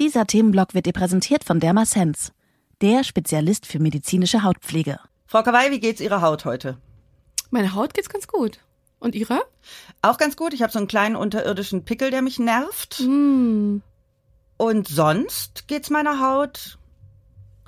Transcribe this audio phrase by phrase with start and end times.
[0.00, 2.32] Dieser Themenblock wird dir präsentiert von Dermasense,
[2.80, 4.98] der Spezialist für medizinische Hautpflege.
[5.26, 6.78] Frau Kawai, wie geht's Ihrer Haut heute?
[7.50, 8.60] Meine Haut geht's ganz gut.
[8.98, 9.42] Und Ihrer?
[10.00, 10.54] Auch ganz gut.
[10.54, 13.00] Ich habe so einen kleinen unterirdischen Pickel, der mich nervt.
[13.00, 13.82] Mm.
[14.56, 16.78] Und sonst geht's meiner Haut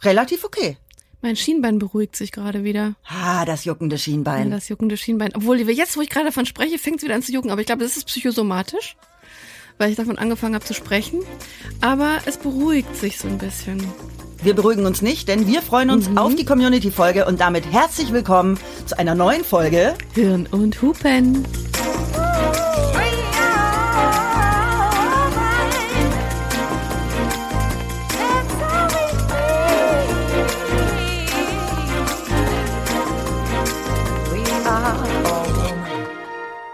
[0.00, 0.78] relativ okay.
[1.20, 2.94] Mein Schienbein beruhigt sich gerade wieder.
[3.06, 4.50] Ah, das juckende Ja, Schienbein.
[4.50, 5.32] das juckende Schienbein.
[5.34, 7.50] Obwohl, jetzt, wo ich gerade davon spreche, fängt es wieder an zu jucken.
[7.50, 8.96] Aber ich glaube, das ist psychosomatisch,
[9.78, 11.20] weil ich davon angefangen habe zu sprechen.
[11.80, 13.86] Aber es beruhigt sich so ein bisschen.
[14.42, 18.58] Wir beruhigen uns nicht, denn wir freuen uns auf die Community-Folge und damit herzlich willkommen
[18.86, 19.94] zu einer neuen Folge.
[20.14, 21.44] Hirn und Hupen.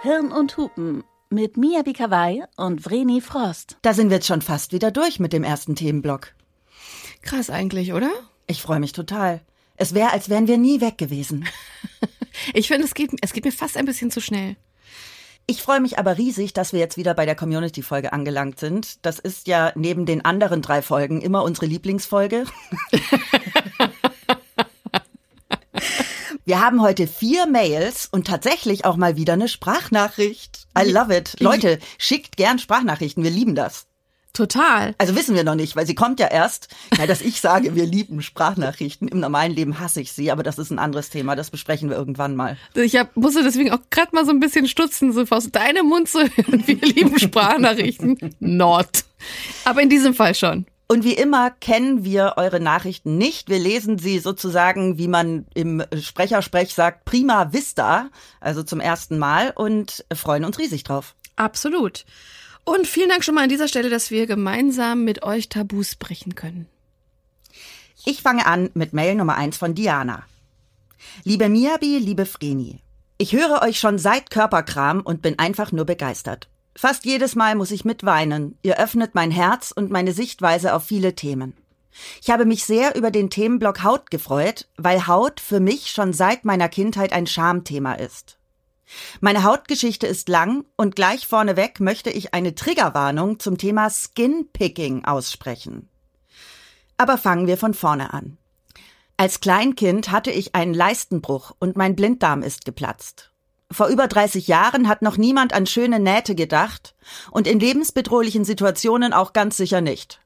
[0.03, 3.77] Hirn und Hupen mit Mia Bikawai und Vreni Frost.
[3.83, 6.35] Da sind wir jetzt schon fast wieder durch mit dem ersten Themenblock.
[7.23, 8.11] Krass eigentlich, oder?
[8.47, 9.43] Ich freue mich total.
[9.77, 11.47] Es wäre, als wären wir nie weg gewesen.
[12.55, 14.55] Ich finde, es geht, es geht mir fast ein bisschen zu schnell.
[15.49, 19.05] Ich freue mich aber riesig, dass wir jetzt wieder bei der Community-Folge angelangt sind.
[19.05, 22.45] Das ist ja neben den anderen drei Folgen immer unsere Lieblingsfolge.
[26.45, 30.58] Wir haben heute vier Mails und tatsächlich auch mal wieder eine Sprachnachricht.
[30.77, 31.37] I love it.
[31.41, 33.23] Leute, schickt gern Sprachnachrichten.
[33.23, 33.87] Wir lieben das.
[34.33, 34.95] Total.
[34.99, 37.87] Also wissen wir noch nicht, weil sie kommt ja erst, weil dass ich sage, wir
[37.87, 39.09] lieben Sprachnachrichten.
[39.09, 41.35] Im normalen Leben hasse ich sie, aber das ist ein anderes Thema.
[41.35, 42.57] Das besprechen wir irgendwann mal.
[42.75, 46.09] Ich hab, musste deswegen auch gerade mal so ein bisschen stutzen, so aus deinem Mund
[46.09, 46.63] zu hören.
[46.67, 48.37] Wir lieben Sprachnachrichten.
[48.39, 49.05] Not.
[49.65, 50.67] Aber in diesem Fall schon.
[50.91, 53.51] Und wie immer kennen wir eure Nachrichten nicht.
[53.51, 58.09] Wir lesen sie sozusagen, wie man im Sprechersprech sagt, prima vista,
[58.41, 61.15] also zum ersten Mal und freuen uns riesig drauf.
[61.37, 62.07] Absolut.
[62.65, 66.35] Und vielen Dank schon mal an dieser Stelle, dass wir gemeinsam mit euch Tabus brechen
[66.35, 66.67] können.
[68.07, 70.25] Ich fange an mit Mail Nummer eins von Diana.
[71.23, 72.81] Liebe Miabi, liebe Vreni,
[73.19, 76.49] ich höre euch schon seit Körperkram und bin einfach nur begeistert.
[76.81, 78.57] Fast jedes Mal muss ich mitweinen.
[78.63, 81.55] Ihr öffnet mein Herz und meine Sichtweise auf viele Themen.
[82.23, 86.45] Ich habe mich sehr über den Themenblock Haut gefreut, weil Haut für mich schon seit
[86.45, 88.39] meiner Kindheit ein Schamthema ist.
[89.21, 95.89] Meine Hautgeschichte ist lang und gleich vorneweg möchte ich eine Triggerwarnung zum Thema Skinpicking aussprechen.
[96.97, 98.39] Aber fangen wir von vorne an.
[99.17, 103.28] Als Kleinkind hatte ich einen Leistenbruch und mein Blinddarm ist geplatzt.
[103.71, 106.95] Vor über 30 Jahren hat noch niemand an schöne Nähte gedacht
[107.31, 110.21] und in lebensbedrohlichen Situationen auch ganz sicher nicht.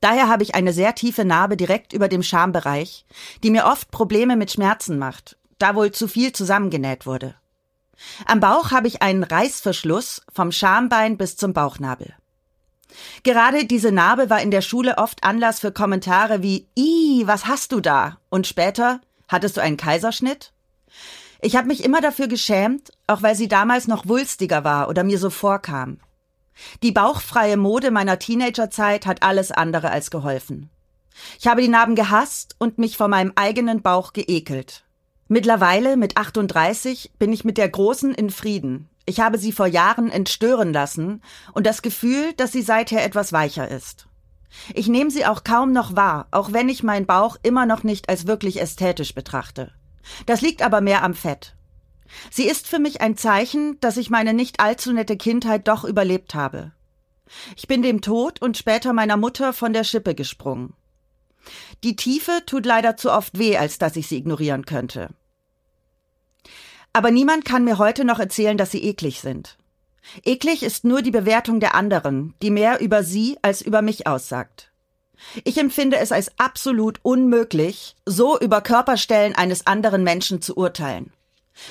[0.00, 3.04] Daher habe ich eine sehr tiefe Narbe direkt über dem Schambereich,
[3.42, 7.34] die mir oft Probleme mit Schmerzen macht, da wohl zu viel zusammengenäht wurde.
[8.26, 12.14] Am Bauch habe ich einen Reißverschluss vom Schambein bis zum Bauchnabel.
[13.24, 17.72] Gerade diese Narbe war in der Schule oft Anlass für Kommentare wie Ih, was hast
[17.72, 18.18] du da?
[18.28, 20.52] Und später, hattest du einen Kaiserschnitt?
[21.40, 25.18] Ich habe mich immer dafür geschämt, auch weil sie damals noch wulstiger war oder mir
[25.18, 25.98] so vorkam.
[26.82, 30.70] Die bauchfreie Mode meiner Teenagerzeit hat alles andere als geholfen.
[31.38, 34.84] Ich habe die Narben gehasst und mich vor meinem eigenen Bauch geekelt.
[35.28, 38.88] Mittlerweile, mit 38, bin ich mit der Großen in Frieden.
[39.06, 41.22] Ich habe sie vor Jahren entstören lassen
[41.52, 44.06] und das Gefühl, dass sie seither etwas weicher ist.
[44.74, 48.08] Ich nehme sie auch kaum noch wahr, auch wenn ich meinen Bauch immer noch nicht
[48.08, 49.72] als wirklich ästhetisch betrachte.
[50.26, 51.54] Das liegt aber mehr am Fett.
[52.30, 56.34] Sie ist für mich ein Zeichen, dass ich meine nicht allzu nette Kindheit doch überlebt
[56.34, 56.72] habe.
[57.56, 60.74] Ich bin dem Tod und später meiner Mutter von der Schippe gesprungen.
[61.84, 65.10] Die Tiefe tut leider zu oft weh, als dass ich sie ignorieren könnte.
[66.92, 69.58] Aber niemand kann mir heute noch erzählen, dass sie eklig sind.
[70.24, 74.72] Eklig ist nur die Bewertung der anderen, die mehr über sie als über mich aussagt.
[75.44, 81.12] Ich empfinde es als absolut unmöglich, so über Körperstellen eines anderen Menschen zu urteilen.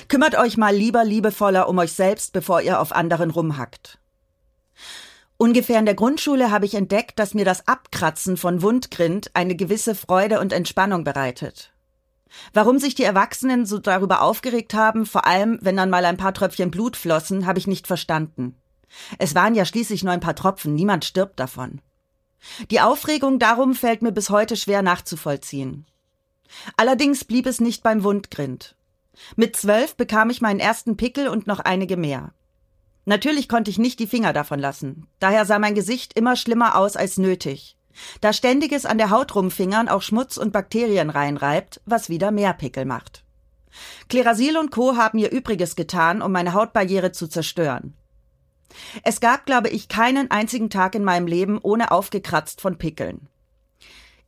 [0.08, 3.98] Kümmert euch mal lieber liebevoller um euch selbst, bevor ihr auf anderen rumhackt.
[5.38, 9.94] Ungefähr in der Grundschule habe ich entdeckt, dass mir das Abkratzen von Wundgrind eine gewisse
[9.94, 11.72] Freude und Entspannung bereitet.
[12.52, 16.34] Warum sich die Erwachsenen so darüber aufgeregt haben, vor allem wenn dann mal ein paar
[16.34, 18.56] Tröpfchen Blut flossen, habe ich nicht verstanden.
[19.18, 21.80] Es waren ja schließlich nur ein paar Tropfen, niemand stirbt davon.
[22.70, 25.86] Die Aufregung darum fällt mir bis heute schwer nachzuvollziehen.
[26.76, 28.76] Allerdings blieb es nicht beim Wundgrind.
[29.34, 32.32] Mit zwölf bekam ich meinen ersten Pickel und noch einige mehr.
[33.04, 35.06] Natürlich konnte ich nicht die Finger davon lassen.
[35.20, 37.76] Daher sah mein Gesicht immer schlimmer aus als nötig.
[38.20, 42.84] Da ständiges an der Haut rumfingern auch Schmutz und Bakterien reinreibt, was wieder mehr Pickel
[42.84, 43.24] macht.
[44.08, 44.96] Klerasil und Co.
[44.96, 47.94] haben ihr Übriges getan, um meine Hautbarriere zu zerstören.
[49.02, 53.28] Es gab, glaube ich, keinen einzigen Tag in meinem Leben ohne aufgekratzt von Pickeln.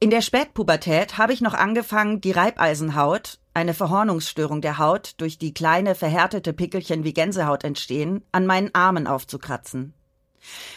[0.01, 5.53] In der Spätpubertät habe ich noch angefangen, die Reibeisenhaut, eine Verhornungsstörung der Haut, durch die
[5.53, 9.95] kleine verhärtete Pickelchen wie Gänsehaut entstehen, an meinen Armen aufzukratzen.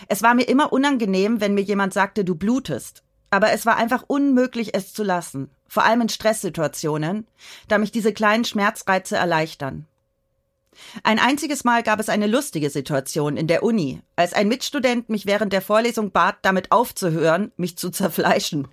[0.08, 4.04] Es war mir immer unangenehm, wenn mir jemand sagte, du blutest, aber es war einfach
[4.08, 7.28] unmöglich, es zu lassen, vor allem in Stresssituationen,
[7.68, 9.86] da mich diese kleinen Schmerzreize erleichtern.
[11.04, 15.26] Ein einziges Mal gab es eine lustige Situation in der Uni, als ein Mitstudent mich
[15.26, 18.68] während der Vorlesung bat, damit aufzuhören, mich zu zerfleischen.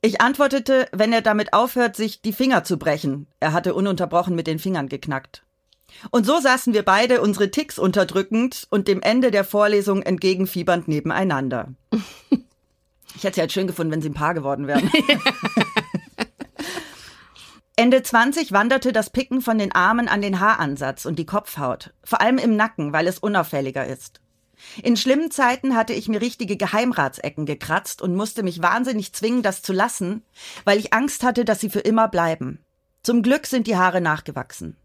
[0.00, 3.26] Ich antwortete, wenn er damit aufhört, sich die Finger zu brechen.
[3.40, 5.42] Er hatte ununterbrochen mit den Fingern geknackt.
[6.10, 11.74] Und so saßen wir beide, unsere Ticks unterdrückend und dem Ende der Vorlesung entgegenfiebernd nebeneinander.
[13.16, 14.92] Ich hätte es ja halt schön gefunden, wenn sie ein Paar geworden wären.
[17.78, 22.20] Ende 20 wanderte das Picken von den Armen an den Haaransatz und die Kopfhaut, vor
[22.20, 24.20] allem im Nacken, weil es unauffälliger ist.
[24.82, 29.62] In schlimmen Zeiten hatte ich mir richtige Geheimratsecken gekratzt und musste mich wahnsinnig zwingen, das
[29.62, 30.24] zu lassen,
[30.64, 32.64] weil ich Angst hatte, dass sie für immer bleiben.
[33.04, 34.76] Zum Glück sind die Haare nachgewachsen.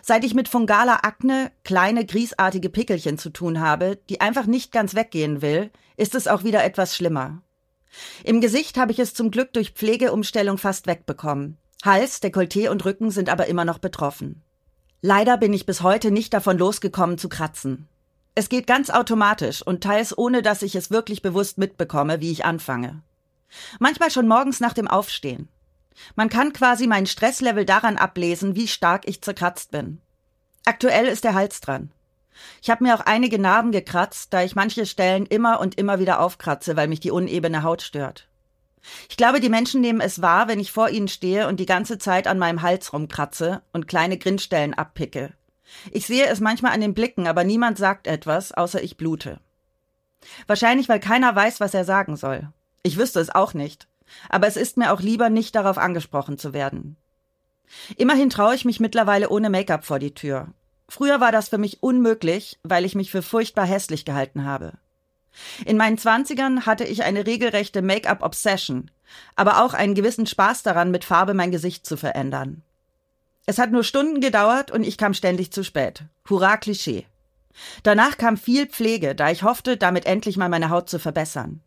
[0.00, 4.94] Seit ich mit fungaler Akne kleine griesartige Pickelchen zu tun habe, die einfach nicht ganz
[4.94, 7.42] weggehen will, ist es auch wieder etwas schlimmer.
[8.24, 11.58] Im Gesicht habe ich es zum Glück durch Pflegeumstellung fast wegbekommen.
[11.84, 14.42] Hals, Dekolleté und Rücken sind aber immer noch betroffen.
[15.00, 17.88] Leider bin ich bis heute nicht davon losgekommen zu kratzen.
[18.34, 22.44] Es geht ganz automatisch und teils ohne, dass ich es wirklich bewusst mitbekomme, wie ich
[22.44, 23.02] anfange.
[23.78, 25.48] Manchmal schon morgens nach dem Aufstehen.
[26.16, 30.00] Man kann quasi mein Stresslevel daran ablesen, wie stark ich zerkratzt bin.
[30.64, 31.92] Aktuell ist der Hals dran.
[32.62, 36.20] Ich habe mir auch einige Narben gekratzt, da ich manche Stellen immer und immer wieder
[36.20, 38.28] aufkratze, weil mich die unebene Haut stört.
[39.08, 41.98] Ich glaube, die Menschen nehmen es wahr, wenn ich vor ihnen stehe und die ganze
[41.98, 45.32] Zeit an meinem Hals rumkratze und kleine Grinstellen abpicke.
[45.90, 49.40] Ich sehe es manchmal an den Blicken, aber niemand sagt etwas, außer ich blute.
[50.46, 52.48] Wahrscheinlich, weil keiner weiß, was er sagen soll.
[52.82, 53.86] Ich wüsste es auch nicht.
[54.28, 56.96] Aber es ist mir auch lieber, nicht darauf angesprochen zu werden.
[57.96, 60.48] Immerhin traue ich mich mittlerweile ohne Make-up vor die Tür.
[60.88, 64.78] Früher war das für mich unmöglich, weil ich mich für furchtbar hässlich gehalten habe.
[65.64, 68.90] In meinen Zwanzigern hatte ich eine regelrechte Make-up-Obsession,
[69.36, 72.62] aber auch einen gewissen Spaß daran, mit Farbe mein Gesicht zu verändern.
[73.46, 76.02] Es hat nur Stunden gedauert und ich kam ständig zu spät.
[76.28, 77.06] Hurra Klischee.
[77.82, 81.62] Danach kam viel Pflege, da ich hoffte, damit endlich mal meine Haut zu verbessern.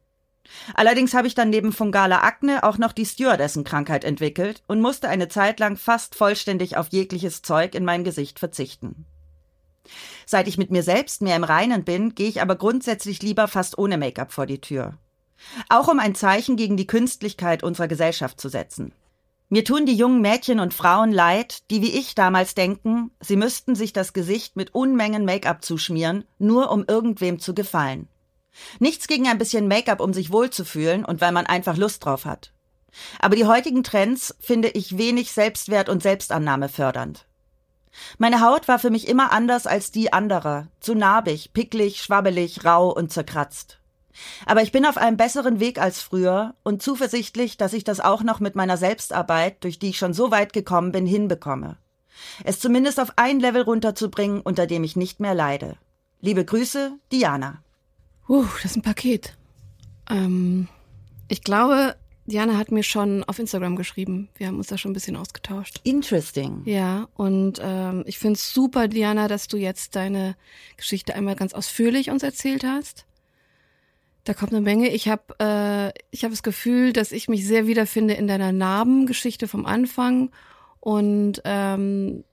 [0.73, 5.27] Allerdings habe ich dann neben fungaler Akne auch noch die Stewardessenkrankheit entwickelt und musste eine
[5.27, 9.05] Zeit lang fast vollständig auf jegliches Zeug in mein Gesicht verzichten.
[10.25, 13.77] Seit ich mit mir selbst mehr im Reinen bin, gehe ich aber grundsätzlich lieber fast
[13.77, 14.97] ohne Make-up vor die Tür.
[15.69, 18.93] Auch um ein Zeichen gegen die Künstlichkeit unserer Gesellschaft zu setzen.
[19.49, 23.75] Mir tun die jungen Mädchen und Frauen leid, die wie ich damals denken, sie müssten
[23.75, 28.07] sich das Gesicht mit Unmengen Make-up zuschmieren, nur um irgendwem zu gefallen.
[28.79, 32.53] Nichts gegen ein bisschen Make-up, um sich wohlzufühlen und weil man einfach Lust drauf hat.
[33.19, 37.25] Aber die heutigen Trends finde ich wenig Selbstwert und Selbstannahme fördernd.
[38.17, 42.89] Meine Haut war für mich immer anders als die anderer, zu narbig, picklig, schwabbelig, rau
[42.89, 43.79] und zerkratzt.
[44.45, 48.23] Aber ich bin auf einem besseren Weg als früher und zuversichtlich, dass ich das auch
[48.23, 51.77] noch mit meiner Selbstarbeit, durch die ich schon so weit gekommen bin, hinbekomme.
[52.43, 55.77] Es zumindest auf ein Level runterzubringen, unter dem ich nicht mehr leide.
[56.19, 57.63] Liebe Grüße, Diana.
[58.27, 59.35] Uh, das ist ein Paket.
[60.09, 60.67] Ähm,
[61.27, 61.95] ich glaube,
[62.31, 64.29] Diana hat mir schon auf Instagram geschrieben.
[64.35, 65.81] Wir haben uns da schon ein bisschen ausgetauscht.
[65.83, 66.61] Interesting.
[66.65, 70.35] Ja, und ähm, ich finde es super, Diana, dass du jetzt deine
[70.77, 73.05] Geschichte einmal ganz ausführlich uns erzählt hast.
[74.23, 74.89] Da kommt eine Menge.
[74.89, 79.47] Ich habe äh, ich hab das Gefühl, dass ich mich sehr wiederfinde in deiner Narbengeschichte
[79.47, 80.31] vom Anfang
[80.79, 82.23] und ähm,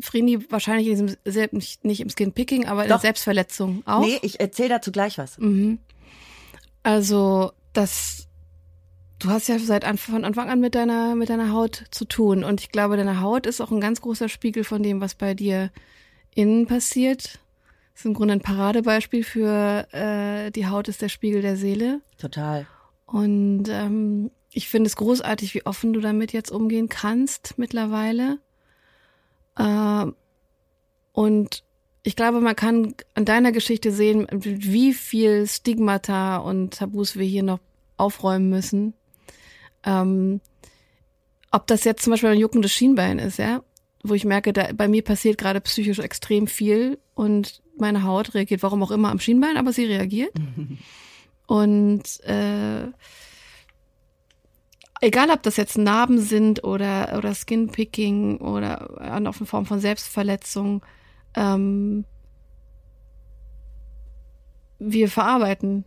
[0.00, 4.00] Frini wahrscheinlich in diesem, nicht, nicht im Skinpicking, aber in der Selbstverletzung auch.
[4.00, 5.38] Nee, ich erzähle dazu gleich was.
[5.38, 5.78] Mhm.
[6.82, 8.28] Also das
[9.18, 12.44] Du hast ja seit von Anfang an mit deiner, mit deiner Haut zu tun.
[12.44, 15.34] Und ich glaube, deine Haut ist auch ein ganz großer Spiegel von dem, was bei
[15.34, 15.70] dir
[16.34, 17.40] innen passiert.
[17.94, 22.02] Das ist im Grunde ein Paradebeispiel für äh, die Haut ist der Spiegel der Seele.
[22.18, 22.66] Total.
[23.06, 28.38] Und ähm, ich finde es großartig, wie offen du damit jetzt umgehen kannst mittlerweile.
[29.56, 30.06] Äh,
[31.12, 31.64] und
[32.02, 37.42] ich glaube, man kann an deiner Geschichte sehen, wie viel Stigmata und Tabus wir hier
[37.42, 37.60] noch
[37.96, 38.92] aufräumen müssen.
[39.86, 40.40] Ähm,
[41.50, 43.62] ob das jetzt zum Beispiel ein juckendes Schienbein ist, ja,
[44.02, 48.62] wo ich merke, da, bei mir passiert gerade psychisch extrem viel und meine Haut reagiert,
[48.62, 50.32] warum auch immer, am Schienbein, aber sie reagiert.
[51.46, 52.88] und äh,
[55.00, 60.84] egal, ob das jetzt Narben sind oder, oder Skinpicking oder eine Form von Selbstverletzung,
[61.34, 62.04] ähm,
[64.78, 65.84] wir verarbeiten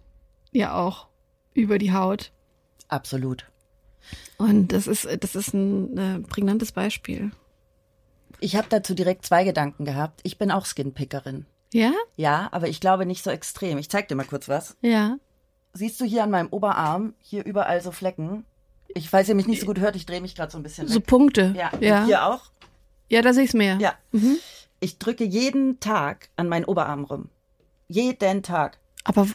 [0.51, 1.07] ja auch
[1.53, 2.31] über die Haut.
[2.87, 3.45] Absolut.
[4.37, 7.31] Und das ist, das ist ein äh, prägnantes Beispiel.
[8.39, 10.21] Ich habe dazu direkt zwei Gedanken gehabt.
[10.23, 11.45] Ich bin auch Skinpickerin.
[11.73, 11.91] Ja?
[12.15, 13.77] Ja, aber ich glaube nicht so extrem.
[13.77, 14.75] Ich zeig dir mal kurz was.
[14.81, 15.17] Ja.
[15.73, 18.45] Siehst du hier an meinem Oberarm, hier überall so Flecken?
[18.95, 20.87] Ich, falls ihr mich nicht so gut hört, ich drehe mich gerade so ein bisschen
[20.87, 21.05] So weg.
[21.05, 21.53] Punkte.
[21.55, 22.49] Ja, Ja, Und hier auch.
[23.09, 23.77] ja da sehe ich es mehr.
[23.79, 23.93] Ja.
[24.79, 27.29] Ich drücke jeden Tag an meinen Oberarm rum.
[27.87, 28.79] Jeden Tag.
[29.03, 29.27] Aber,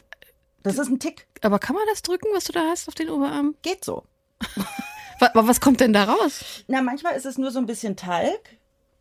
[0.63, 1.27] Das ist ein Tick.
[1.41, 3.55] aber kann man das drücken, was du da hast auf den Oberarm?
[3.61, 4.03] Geht so.
[5.19, 6.63] Aber was kommt denn da raus?
[6.67, 8.39] Na, manchmal ist es nur so ein bisschen Talg.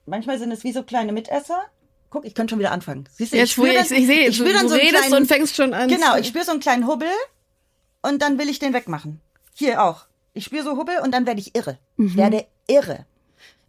[0.06, 1.60] Manchmal sind es wie so kleine Mitesser.
[2.10, 3.08] Guck, ich könnte schon wieder anfangen.
[3.12, 4.74] Siehst du, Jetzt, wo spür ich, dann- ich sehe, ich du, spür dann du so
[4.76, 5.88] redest kleinen- und fängst schon an.
[5.88, 7.08] Genau, ich spüre so einen kleinen Hubbel
[8.02, 9.20] und dann will ich den wegmachen.
[9.54, 10.06] Hier auch.
[10.32, 11.78] Ich spüre so Hubbel und dann werde ich irre.
[11.96, 12.06] Mhm.
[12.06, 13.06] Ich werde irre.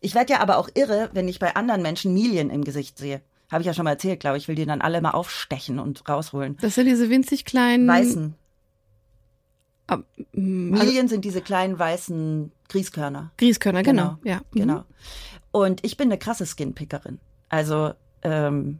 [0.02, 3.22] Ich werde ja aber auch irre, wenn ich bei anderen Menschen Milien im Gesicht sehe.
[3.52, 4.44] Habe ich ja schon mal erzählt, glaube ich.
[4.44, 6.58] Ich will die dann alle mal aufstechen und rausholen.
[6.62, 7.88] Das sind diese winzig kleinen.
[7.88, 8.36] Weißen.
[9.88, 13.32] Also Milien sind diese kleinen weißen Grießkörner.
[13.38, 14.18] Grießkörner, genau.
[14.22, 14.38] Genau, Ja.
[14.52, 14.60] Mhm.
[14.60, 14.84] Genau.
[15.52, 17.20] Und ich bin eine krasse Skinpickerin.
[17.50, 18.80] Also ähm,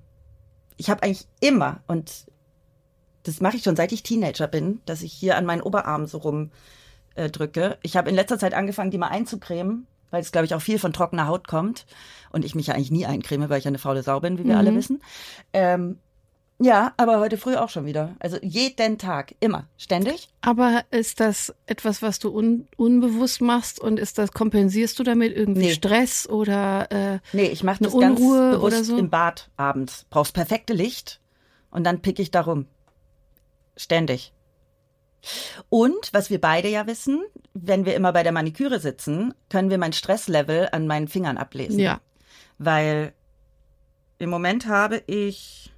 [0.78, 2.26] ich habe eigentlich immer und
[3.24, 6.18] das mache ich schon seit ich Teenager bin, dass ich hier an meinen Oberarm so
[6.18, 6.52] rum
[7.16, 7.30] äh.
[7.82, 10.80] Ich habe in letzter Zeit angefangen, die mal einzucremen, weil es glaube ich auch viel
[10.80, 11.86] von trockener Haut kommt
[12.32, 14.44] und ich mich ja eigentlich nie eincreme, weil ich ja eine faule Sau bin, wie
[14.44, 14.60] wir Mhm.
[14.60, 15.02] alle wissen.
[15.54, 16.00] Ähm,
[16.60, 18.16] ja, aber heute früh auch schon wieder.
[18.20, 20.30] Also jeden Tag, immer, ständig.
[20.42, 25.36] Aber ist das etwas, was du un unbewusst machst und ist das kompensierst du damit
[25.36, 25.74] irgendwie Nee.
[25.74, 28.98] Stress oder äh, Nee, ich mache das ganz Unruhe bewusst oder so?
[28.98, 30.06] im Bad abends.
[30.10, 31.20] Brauchst perfekte Licht
[31.72, 32.68] und dann pick ich da rum.
[33.76, 34.32] Ständig.
[35.70, 37.22] Und was wir beide ja wissen,
[37.54, 41.80] wenn wir immer bei der Maniküre sitzen, können wir mein Stresslevel an meinen Fingern ablesen.
[41.80, 42.00] ja.
[42.58, 43.12] Weil
[44.20, 45.74] im Moment habe ich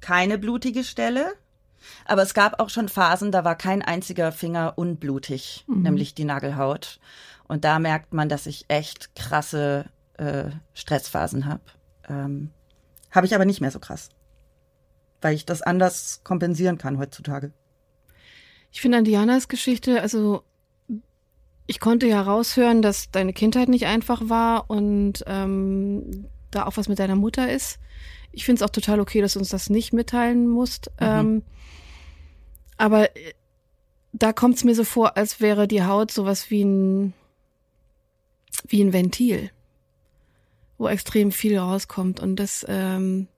[0.00, 1.32] keine blutige Stelle,
[2.04, 7.00] aber es gab auch schon Phasen, da war kein einziger Finger unblutig, nämlich die Nagelhaut.
[7.48, 9.86] Und da merkt man, dass ich echt krasse
[10.18, 11.62] äh, Stressphasen habe.
[12.08, 12.50] Ähm,
[13.10, 14.10] habe ich aber nicht mehr so krass,
[15.20, 17.52] weil ich das anders kompensieren kann heutzutage.
[18.70, 20.44] Ich finde an Dianas Geschichte, also
[21.66, 26.88] ich konnte ja raushören, dass deine Kindheit nicht einfach war und ähm, da auch was
[26.88, 27.78] mit deiner Mutter ist.
[28.32, 30.90] Ich finde es auch total okay, dass du uns das nicht mitteilen musst.
[30.98, 31.42] Ähm,
[32.76, 33.32] aber äh,
[34.12, 37.14] da kommt es mir so vor, als wäre die Haut sowas wie ein
[38.66, 39.50] wie ein Ventil,
[40.78, 43.28] wo extrem viel rauskommt und das ähm,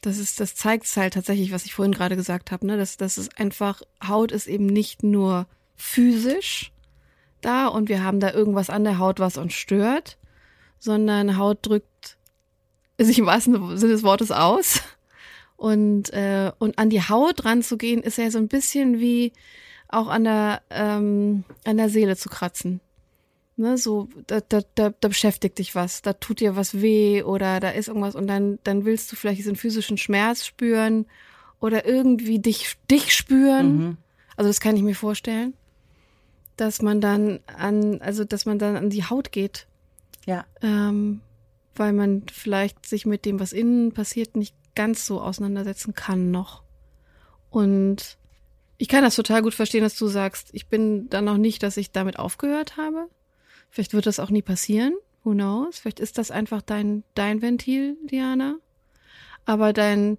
[0.00, 2.76] das ist, das zeigt halt tatsächlich, was ich vorhin gerade gesagt habe, ne?
[2.76, 5.46] dass das ist einfach Haut ist eben nicht nur
[5.76, 6.72] physisch
[7.40, 10.18] da und wir haben da irgendwas an der Haut, was uns stört,
[10.78, 11.97] sondern Haut drückt
[12.98, 14.80] sich im wahrsten Sinne des Wortes aus.
[15.56, 19.32] Und, äh, und an die Haut ranzugehen, ist ja so ein bisschen wie
[19.88, 22.80] auch an der, ähm, an der Seele zu kratzen.
[23.56, 27.58] Ne, so, da, da, da, da beschäftigt dich was, da tut dir was weh oder
[27.58, 31.06] da ist irgendwas und dann, dann willst du vielleicht diesen physischen Schmerz spüren
[31.58, 33.98] oder irgendwie dich, dich spüren.
[34.36, 35.54] Also das kann ich mir vorstellen,
[36.54, 39.66] dass man dann an, also dass man dann an die Haut geht,
[40.24, 41.20] Ja, ähm,
[41.78, 46.62] weil man vielleicht sich mit dem, was innen passiert, nicht ganz so auseinandersetzen kann noch.
[47.50, 48.18] Und
[48.76, 51.76] ich kann das total gut verstehen, dass du sagst, ich bin dann noch nicht, dass
[51.76, 53.08] ich damit aufgehört habe.
[53.70, 54.94] Vielleicht wird das auch nie passieren.
[55.24, 55.78] Who knows?
[55.78, 58.56] Vielleicht ist das einfach dein, dein Ventil, Diana.
[59.44, 60.18] Aber dein,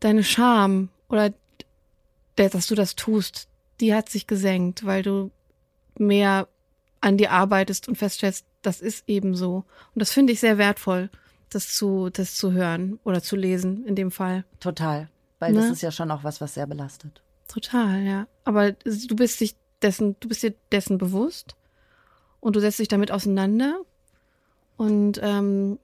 [0.00, 1.34] deine Scham oder
[2.38, 3.48] der, dass du das tust,
[3.80, 5.30] die hat sich gesenkt, weil du
[5.98, 6.48] mehr
[7.00, 9.64] an dir arbeitest und feststellst, das ist eben so.
[9.94, 11.10] Und das finde ich sehr wertvoll,
[11.50, 14.44] das zu, das zu hören oder zu lesen in dem Fall.
[14.60, 15.08] total.
[15.38, 15.72] Weil das Ne?
[15.72, 17.20] ist ja schon auch was, was sehr belastet.
[17.46, 18.26] Total, ja.
[18.44, 21.56] Aber du bist dich dessen, du bist dir dessen bewusst
[22.40, 23.78] und du setzt dich damit auseinander.
[24.78, 25.78] Und ähm,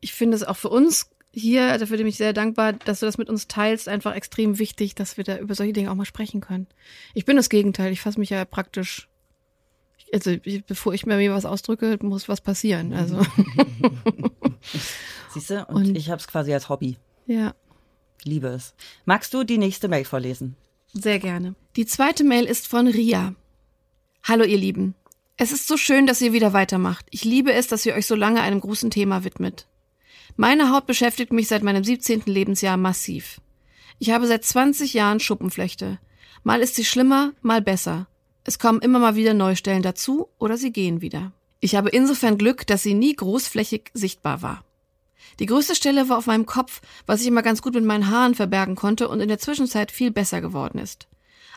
[0.00, 3.18] ich finde es auch für uns hier, dafür bin ich sehr dankbar, dass du das
[3.18, 6.40] mit uns teilst, einfach extrem wichtig, dass wir da über solche Dinge auch mal sprechen
[6.40, 6.68] können.
[7.14, 9.07] Ich bin das Gegenteil, ich fasse mich ja praktisch,
[10.12, 10.36] also
[10.66, 12.92] bevor ich mir was ausdrücke, muss was passieren.
[12.92, 13.20] Also
[15.34, 15.64] Siehst du?
[15.66, 16.96] Und, Und- ich habe es quasi als Hobby.
[17.26, 17.54] ja.
[18.24, 18.74] Liebe es.
[19.04, 20.56] Magst du die nächste Mail vorlesen?
[20.92, 21.54] Sehr gerne.
[21.76, 23.36] Die zweite Mail ist von Ria.
[24.24, 24.96] Hallo ihr Lieben.
[25.36, 27.06] Es ist so schön, dass ihr wieder weitermacht.
[27.10, 29.68] Ich liebe es, dass ihr euch so lange einem großen Thema widmet.
[30.36, 32.22] Meine Haut beschäftigt mich seit meinem 17.
[32.26, 33.40] Lebensjahr massiv.
[34.00, 36.00] Ich habe seit 20 Jahren Schuppenflechte.
[36.42, 38.08] Mal ist sie schlimmer, mal besser.
[38.48, 41.32] Es kommen immer mal wieder Neustellen dazu oder sie gehen wieder.
[41.60, 44.64] Ich habe insofern Glück, dass sie nie großflächig sichtbar war.
[45.38, 48.34] Die größte Stelle war auf meinem Kopf, was ich immer ganz gut mit meinen Haaren
[48.34, 51.08] verbergen konnte und in der Zwischenzeit viel besser geworden ist.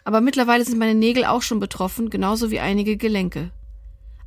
[0.04, 3.52] Aber mittlerweile sind meine Nägel auch schon betroffen, genauso wie einige Gelenke.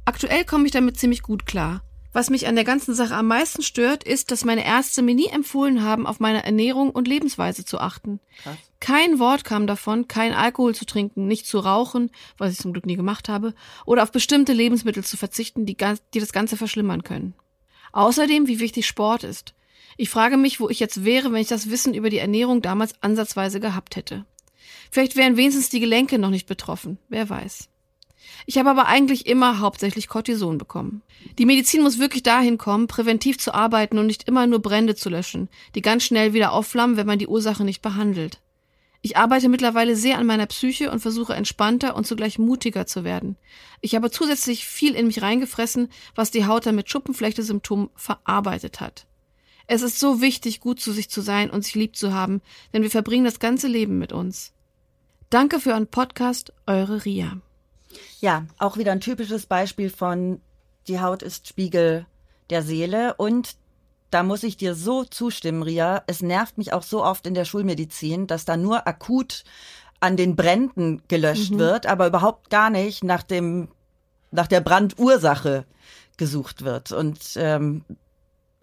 [0.07, 1.83] Aktuell komme ich damit ziemlich gut klar.
[2.15, 5.27] Was mich an der ganzen Sache am meisten stört, ist, dass meine Ärzte mir nie
[5.27, 8.21] empfohlen haben, auf meine Ernährung und Lebensweise zu achten.
[8.41, 8.57] Krass.
[8.79, 12.87] Kein Wort kam davon, kein Alkohol zu trinken, nicht zu rauchen, was ich zum Glück
[12.87, 13.53] nie gemacht habe,
[13.85, 15.77] oder auf bestimmte Lebensmittel zu verzichten, die,
[16.15, 17.35] die das Ganze verschlimmern können.
[17.91, 19.55] Außerdem, wie wichtig Sport ist.
[19.97, 22.95] Ich frage mich, wo ich jetzt wäre, wenn ich das Wissen über die Ernährung damals
[23.03, 24.25] ansatzweise gehabt hätte.
[24.93, 27.69] Vielleicht wären wenigstens die Gelenke noch nicht betroffen, wer weiß.
[28.47, 31.03] Ich habe aber eigentlich immer hauptsächlich Cortison bekommen.
[31.39, 35.09] Die Medizin muss wirklich dahin kommen, präventiv zu arbeiten und nicht immer nur Brände zu
[35.09, 38.41] löschen, die ganz schnell wieder aufflammen, wenn man die Ursache nicht behandelt.
[39.07, 43.37] Ich arbeite mittlerweile sehr an meiner Psyche und versuche entspannter und zugleich mutiger zu werden.
[43.83, 49.07] Ich habe zusätzlich viel in mich reingefressen, was die Haut dann mit Schuppenflechte-Symptomen verarbeitet hat.
[49.67, 52.41] Es ist so wichtig, gut zu sich zu sein und sich lieb zu haben,
[52.73, 54.55] denn wir verbringen das ganze Leben mit uns.
[55.29, 57.41] Danke für euren Podcast, eure Ria.
[58.21, 60.41] Ja, auch wieder ein typisches Beispiel von
[60.89, 62.07] die Haut ist Spiegel
[62.51, 63.57] der Seele und
[64.11, 66.05] da muss ich dir so zustimmen, Ria.
[66.07, 69.43] Es nervt mich auch so oft in der Schulmedizin, dass da nur akut
[69.99, 71.59] an den Bränden gelöscht mhm.
[71.59, 73.69] wird, aber überhaupt gar nicht nach dem
[74.31, 75.65] nach der Brandursache
[76.17, 76.93] gesucht wird.
[76.93, 77.85] Und ähm,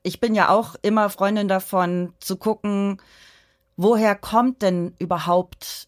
[0.04, 3.02] ich bin ja auch immer Freundin davon zu gucken,
[3.78, 5.88] woher kommt denn überhaupt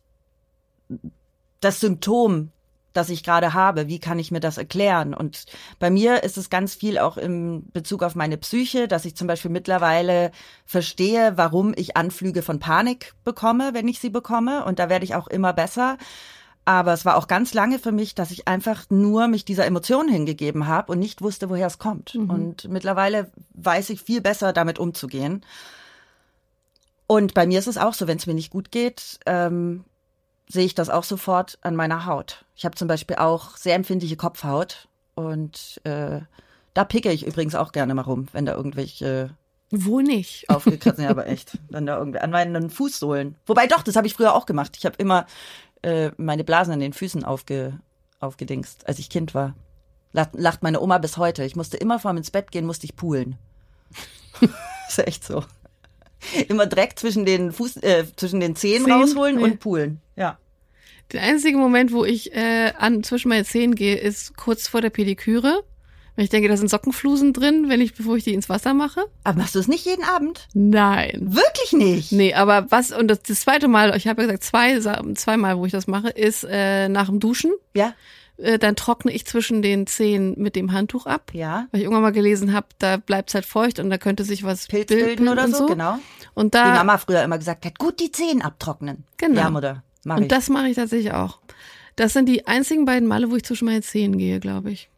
[1.60, 2.52] das Symptom
[2.94, 3.88] das ich gerade habe.
[3.88, 5.14] Wie kann ich mir das erklären?
[5.14, 5.46] Und
[5.80, 9.28] bei mir ist es ganz viel auch im Bezug auf meine Psyche, dass ich zum
[9.28, 10.32] Beispiel mittlerweile
[10.66, 14.64] verstehe, warum ich Anflüge von Panik bekomme, wenn ich sie bekomme.
[14.66, 15.98] Und da werde ich auch immer besser.
[16.66, 20.08] Aber es war auch ganz lange für mich, dass ich einfach nur mich dieser Emotion
[20.08, 22.16] hingegeben habe und nicht wusste, woher es kommt.
[22.16, 22.30] Mhm.
[22.30, 25.44] Und mittlerweile weiß ich viel besser, damit umzugehen.
[27.06, 29.84] Und bei mir ist es auch so, wenn es mir nicht gut geht, ähm,
[30.48, 32.46] sehe ich das auch sofort an meiner Haut.
[32.56, 36.22] Ich habe zum Beispiel auch sehr empfindliche Kopfhaut und äh,
[36.74, 39.36] da picke ich übrigens auch gerne mal rum, wenn da irgendwelche
[39.76, 40.46] wo nicht?
[40.50, 41.58] Aufgekratzt, ja, aber echt.
[41.70, 43.36] Dann da irgendwie an meinen Fußsohlen.
[43.48, 44.76] Wobei doch, das habe ich früher auch gemacht.
[44.78, 45.26] Ich habe immer
[45.82, 47.80] äh, meine Blasen an den Füßen aufge,
[48.20, 49.56] aufgedingst, als ich Kind war.
[50.12, 51.44] Lacht, lacht meine Oma bis heute.
[51.44, 53.38] Ich musste immer vor mir ins Bett gehen, musste ich poolen.
[54.88, 55.44] ist echt so.
[56.48, 58.94] Immer Dreck zwischen den Fuß, äh, zwischen den Zehen, Zehen?
[58.94, 59.44] rausholen nee.
[59.44, 60.02] und poolen.
[60.16, 60.38] Ja.
[61.12, 64.90] Der einzige Moment, wo ich äh, an zwischen meine Zehen gehe, ist kurz vor der
[64.90, 65.64] Pediküre.
[66.16, 69.04] Wenn ich denke, da sind Sockenflusen drin, wenn ich, bevor ich die ins Wasser mache.
[69.24, 70.48] Aber machst du es nicht jeden Abend?
[70.54, 71.20] Nein.
[71.22, 72.12] Wirklich nicht?
[72.12, 74.80] Nee, aber was, und das, das zweite Mal, ich habe ja gesagt, zwei,
[75.16, 77.52] zweimal, wo ich das mache, ist äh, nach dem Duschen.
[77.74, 77.94] Ja.
[78.38, 81.32] Äh, dann trockne ich zwischen den Zehen mit dem Handtuch ab.
[81.34, 81.68] Ja.
[81.72, 84.68] Weil ich irgendwann mal gelesen habe, da bleibt's halt feucht und da könnte sich was
[84.68, 85.66] Pilz bilden, bilden oder so, so.
[85.66, 85.98] Genau.
[86.36, 86.72] Und da.
[86.72, 89.06] Die Mama früher immer gesagt hat, gut die Zehen abtrocknen.
[89.18, 89.42] Genau.
[89.42, 89.84] Ja, Mutter.
[90.04, 90.30] Mach und ich.
[90.30, 91.40] das mache ich tatsächlich auch.
[91.96, 94.90] Das sind die einzigen beiden Male, wo ich zwischen meine Zehen gehe, glaube ich.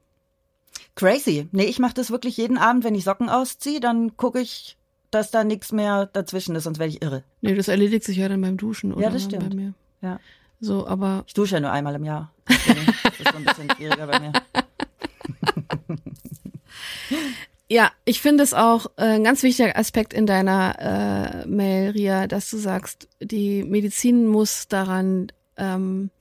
[0.96, 1.50] Crazy.
[1.52, 4.78] Nee, ich mache das wirklich jeden Abend, wenn ich Socken ausziehe, dann gucke ich,
[5.12, 7.24] dass da nichts mehr dazwischen ist, sonst werde ich irre.
[7.42, 9.04] Nee, das erledigt sich ja dann beim Duschen, oder?
[9.04, 9.50] Ja, das stimmt.
[9.50, 9.74] Bei mir.
[10.02, 10.20] Ja.
[10.62, 11.26] So, aber.
[11.28, 12.32] Ich dusche ja nur einmal im Jahr.
[12.46, 14.32] das ist so ein bisschen schwieriger bei mir.
[17.68, 22.28] Ja, ich finde es auch äh, ein ganz wichtiger Aspekt in deiner äh, Mail, Ria,
[22.28, 26.12] dass du sagst, die Medizin muss daran ähm,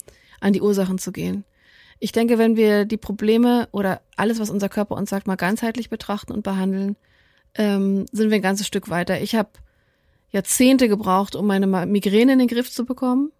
[0.41, 1.45] an die Ursachen zu gehen.
[1.99, 5.91] Ich denke, wenn wir die Probleme oder alles, was unser Körper uns sagt, mal ganzheitlich
[5.91, 6.97] betrachten und behandeln,
[7.55, 9.21] ähm, sind wir ein ganzes Stück weiter.
[9.21, 9.51] Ich habe
[10.31, 13.33] Jahrzehnte gebraucht, um meine Migräne in den Griff zu bekommen.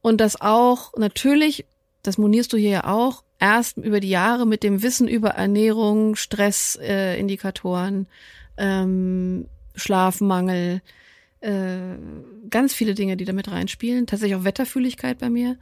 [0.00, 1.66] Und das auch natürlich,
[2.02, 6.14] das monierst du hier ja auch, erst über die Jahre mit dem Wissen über Ernährung,
[6.14, 8.06] Stressindikatoren,
[8.56, 10.80] äh, ähm, Schlafmangel,
[11.40, 11.96] äh,
[12.48, 14.06] ganz viele Dinge, die damit reinspielen.
[14.06, 15.56] Tatsächlich auch Wetterfühligkeit bei mir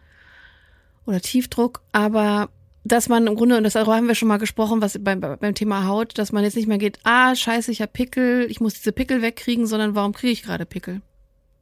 [1.07, 1.81] oder Tiefdruck.
[1.91, 2.51] Aber
[2.85, 5.87] dass man im Grunde, und das haben wir schon mal gesprochen, was beim, beim Thema
[5.87, 8.93] Haut, dass man jetzt nicht mehr geht, ah, scheiße, ich habe Pickel, ich muss diese
[8.93, 11.01] Pickel wegkriegen, sondern warum kriege ich gerade Pickel?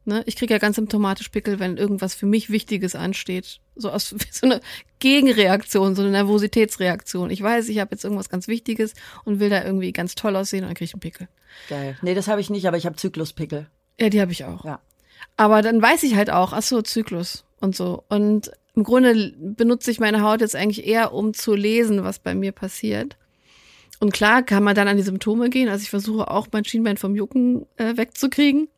[0.09, 0.23] Ne?
[0.25, 3.61] Ich kriege ja ganz symptomatisch Pickel, wenn irgendwas für mich Wichtiges ansteht.
[3.77, 4.63] So aus so eine
[5.01, 7.29] Gegenreaktion, so eine Nervositätsreaktion.
[7.29, 8.95] Ich weiß, ich habe jetzt irgendwas ganz Wichtiges
[9.25, 11.29] und will da irgendwie ganz toll aussehen und dann kriege ich einen Pickel.
[11.69, 11.99] Geil.
[12.01, 13.69] Nee, das habe ich nicht, aber ich habe Zykluspickel.
[14.01, 14.65] Ja, die habe ich auch.
[14.65, 14.81] Ja.
[15.37, 18.03] Aber dann weiß ich halt auch, ach so, Zyklus und so.
[18.09, 22.35] Und im Grunde benutze ich meine Haut jetzt eigentlich eher, um zu lesen, was bei
[22.35, 23.19] mir passiert.
[24.01, 25.69] Und klar kann man dann an die Symptome gehen.
[25.69, 28.69] Also ich versuche auch mein Schienbein vom Jucken äh, wegzukriegen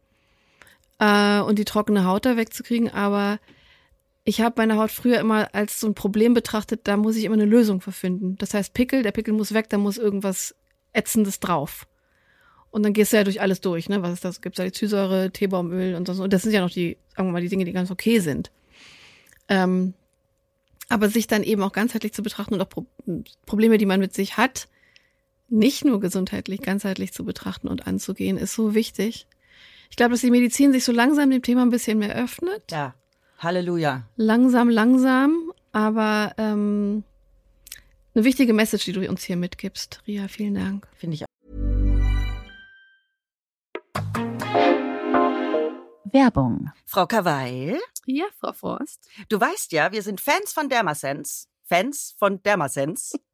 [1.00, 2.90] äh, und die trockene Haut da wegzukriegen.
[2.90, 3.40] Aber
[4.22, 7.34] ich habe meine Haut früher immer als so ein Problem betrachtet, da muss ich immer
[7.34, 8.36] eine Lösung für finden.
[8.36, 10.54] Das heißt, Pickel, der Pickel muss weg, da muss irgendwas
[10.92, 11.88] Ätzendes drauf.
[12.70, 14.02] Und dann gehst du ja durch alles durch, ne?
[14.02, 14.40] Was ist das?
[14.40, 16.22] Gibt's Salicylsäure, Teebaumöl und so.
[16.22, 18.52] Und das sind ja noch die, sagen wir mal, die Dinge, die ganz okay sind.
[19.48, 19.94] Ähm,
[20.88, 22.86] aber sich dann eben auch ganzheitlich zu betrachten und auch Pro
[23.46, 24.68] Probleme, die man mit sich hat,
[25.48, 29.26] nicht nur gesundheitlich, ganzheitlich zu betrachten und anzugehen, ist so wichtig.
[29.90, 32.70] Ich glaube, dass die Medizin sich so langsam dem Thema ein bisschen mehr öffnet.
[32.70, 32.94] Ja,
[33.38, 34.04] Halleluja.
[34.16, 37.04] Langsam, langsam, aber ähm,
[38.14, 40.00] eine wichtige Message, die du uns hier mitgibst.
[40.06, 40.86] Ria, vielen Dank.
[40.96, 41.26] Finde ich auch.
[46.12, 46.70] Werbung.
[46.86, 49.08] Frau Kawaii, Ja, Frau Forst.
[49.28, 51.46] du weißt ja, wir sind Fans von Dermasense.
[51.64, 53.18] Fans von Dermasense.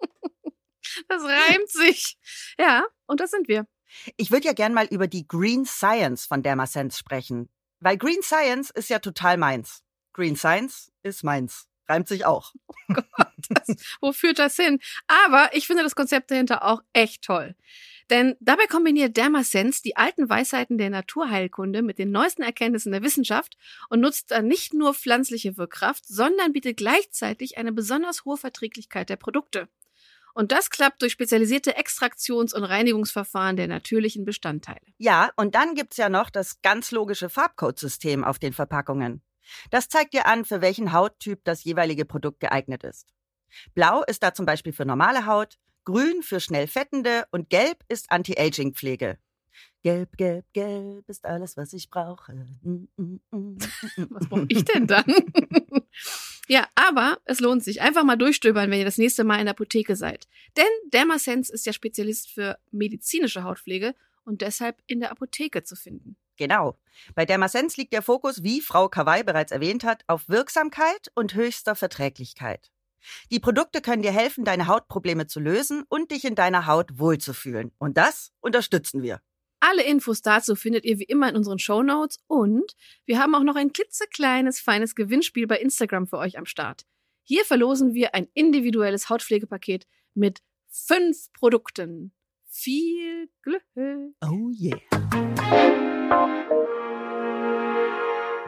[1.09, 2.17] Das reimt sich.
[2.61, 3.67] Ja, und das sind wir.
[4.17, 7.49] Ich würde ja gern mal über die Green Science von Dermasense sprechen.
[7.81, 9.83] Weil Green Science ist ja total meins.
[10.13, 11.69] Green Science ist meins.
[11.89, 12.53] Reimt sich auch.
[13.49, 14.81] Das, wo führt das hin?
[15.07, 17.55] Aber ich finde das Konzept dahinter auch echt toll.
[18.11, 23.57] Denn dabei kombiniert Dermasense die alten Weisheiten der Naturheilkunde mit den neuesten Erkenntnissen der Wissenschaft
[23.89, 29.17] und nutzt dann nicht nur pflanzliche Wirkkraft, sondern bietet gleichzeitig eine besonders hohe Verträglichkeit der
[29.17, 29.69] Produkte.
[30.37, 34.83] Und das klappt durch spezialisierte Extraktions- und Reinigungsverfahren der natürlichen Bestandteile.
[34.99, 39.23] Ja, und dann gibt's ja noch das ganz logische Farbcodesystem auf den Verpackungen.
[39.71, 43.15] Das zeigt dir an, für welchen Hauttyp das jeweilige Produkt geeignet ist.
[43.75, 48.11] Blau ist da zum Beispiel für normale Haut, grün für schnell fettende und gelb ist
[48.11, 49.17] Anti-Aging-Pflege.
[49.83, 52.35] Gelb, gelb, gelb ist alles, was ich brauche.
[52.61, 53.57] Mm, mm, mm,
[54.11, 55.07] Was brauche ich denn dann?
[56.49, 57.81] ja, aber es lohnt sich.
[57.81, 60.29] Einfach mal durchstöbern, wenn ihr das nächste Mal in der Apotheke seid.
[60.57, 66.17] Denn Dermasense ist ja Spezialist für medizinische Hautpflege und deshalb in der Apotheke zu finden.
[66.37, 66.79] Genau.
[67.15, 71.75] Bei Dermasense liegt der Fokus, wie Frau Kawai bereits erwähnt hat, auf Wirksamkeit und höchster
[71.75, 72.71] Verträglichkeit.
[73.31, 77.73] Die Produkte können dir helfen, deine Hautprobleme zu lösen und dich in deiner Haut wohlzufühlen.
[77.79, 79.21] Und das unterstützen wir.
[79.61, 83.57] Alle Infos dazu findet ihr wie immer in unseren Shownotes und wir haben auch noch
[83.57, 86.83] ein klitzekleines, feines Gewinnspiel bei Instagram für euch am Start.
[87.23, 92.13] Hier verlosen wir ein individuelles Hautpflegepaket mit fünf Produkten.
[92.49, 93.65] Viel Glück!
[94.23, 94.81] Oh yeah.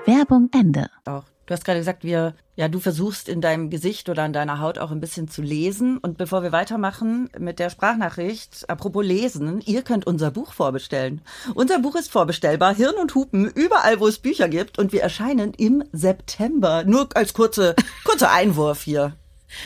[0.06, 0.90] Werbung Ende.
[1.04, 1.24] Auch.
[1.48, 4.78] Du hast gerade gesagt, wir, ja, du versuchst in deinem Gesicht oder in deiner Haut
[4.78, 5.96] auch ein bisschen zu lesen.
[5.96, 11.22] Und bevor wir weitermachen mit der Sprachnachricht, apropos lesen, ihr könnt unser Buch vorbestellen.
[11.54, 14.78] Unser Buch ist vorbestellbar, Hirn und Hupen, überall, wo es Bücher gibt.
[14.78, 16.84] Und wir erscheinen im September.
[16.84, 19.16] Nur als kurze, kurzer Einwurf hier.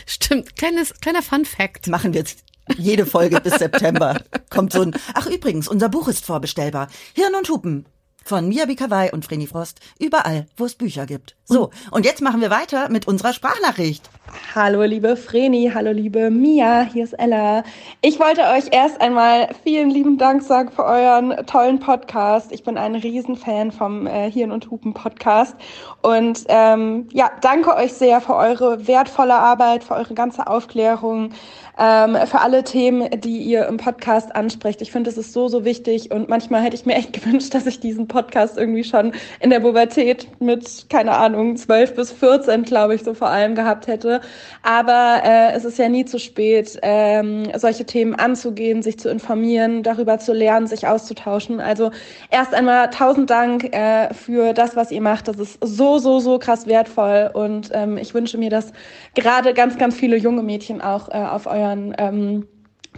[0.06, 1.88] Stimmt, kleines, kleiner Fun Fact.
[1.88, 2.44] Machen wir jetzt
[2.76, 4.22] jede Folge bis September.
[4.50, 6.86] Kommt so ein, ach übrigens, unser Buch ist vorbestellbar.
[7.14, 7.86] Hirn und Hupen.
[8.24, 9.80] Von Miyabi Kawai und Vreni Frost.
[9.98, 11.36] Überall, wo es Bücher gibt.
[11.44, 14.08] So, und jetzt machen wir weiter mit unserer Sprachnachricht.
[14.54, 17.64] Hallo liebe Vreni, hallo liebe Mia, hier ist Ella.
[18.00, 22.52] Ich wollte euch erst einmal vielen lieben Dank sagen für euren tollen Podcast.
[22.52, 25.56] Ich bin ein Riesenfan vom äh, Hirn und Hupen Podcast
[26.00, 31.30] und ähm, ja, danke euch sehr für eure wertvolle Arbeit, für eure ganze Aufklärung,
[31.78, 34.82] ähm, für alle Themen, die ihr im Podcast ansprecht.
[34.82, 37.66] Ich finde, es ist so, so wichtig und manchmal hätte ich mir echt gewünscht, dass
[37.66, 42.94] ich diesen Podcast irgendwie schon in der Pubertät mit, keine Ahnung, 12 bis 14, glaube
[42.94, 44.20] ich, so vor allem gehabt hätte.
[44.62, 49.82] Aber äh, es ist ja nie zu spät, ähm, solche Themen anzugehen, sich zu informieren,
[49.82, 51.60] darüber zu lernen, sich auszutauschen.
[51.60, 51.90] Also
[52.30, 55.28] erst einmal tausend Dank äh, für das, was ihr macht.
[55.28, 57.30] Das ist so, so, so krass wertvoll.
[57.32, 58.72] Und ähm, ich wünsche mir, dass
[59.14, 62.46] gerade ganz, ganz viele junge Mädchen auch äh, auf euren ähm,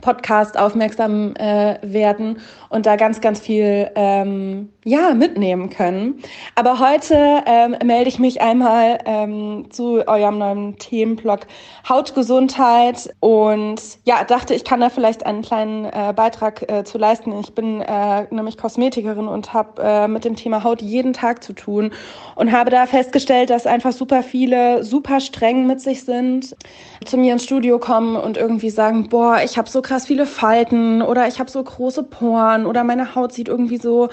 [0.00, 6.20] Podcast aufmerksam äh, werden und da ganz, ganz viel ähm, ja mitnehmen können.
[6.54, 11.40] Aber heute ähm, melde ich mich einmal ähm, zu eurem neuen Themenblock
[11.88, 17.32] Hautgesundheit und ja dachte, ich kann da vielleicht einen kleinen äh, Beitrag äh, zu leisten.
[17.40, 21.52] Ich bin äh, nämlich Kosmetikerin und habe äh, mit dem Thema Haut jeden Tag zu
[21.52, 21.92] tun
[22.34, 26.56] und habe da festgestellt, dass einfach super viele super streng mit sich sind,
[27.04, 31.02] zu mir ins Studio kommen und irgendwie sagen, boah, ich habe so krass viele Falten
[31.02, 34.08] oder ich habe so große Poren oder meine Haut sieht irgendwie so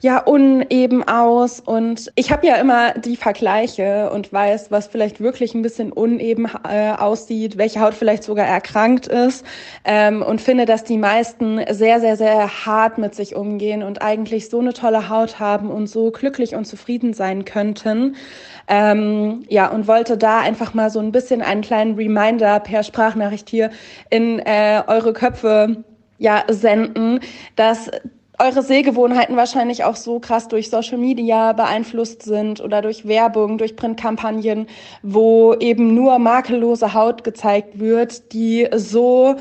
[0.00, 5.54] ja uneben aus und ich habe ja immer die Vergleiche und weiß, was vielleicht wirklich
[5.54, 9.44] ein bisschen uneben äh, aussieht, welche Haut vielleicht sogar erkrankt ist
[9.84, 14.50] ähm, und finde, dass die meisten sehr, sehr, sehr hart mit sich umgehen und eigentlich
[14.50, 18.16] so eine tolle Haut haben und so glücklich und zufrieden sein könnten.
[18.66, 23.48] Ähm, ja, und wollte da einfach mal so ein bisschen einen kleinen Reminder per Sprachnachricht
[23.50, 23.70] hier
[24.10, 25.84] in äh, eure Köpfe
[26.18, 27.20] ja senden,
[27.56, 27.90] dass
[28.38, 33.76] eure Sehgewohnheiten wahrscheinlich auch so krass durch Social Media beeinflusst sind oder durch Werbung, durch
[33.76, 34.66] Printkampagnen,
[35.02, 39.36] wo eben nur makellose Haut gezeigt wird, die so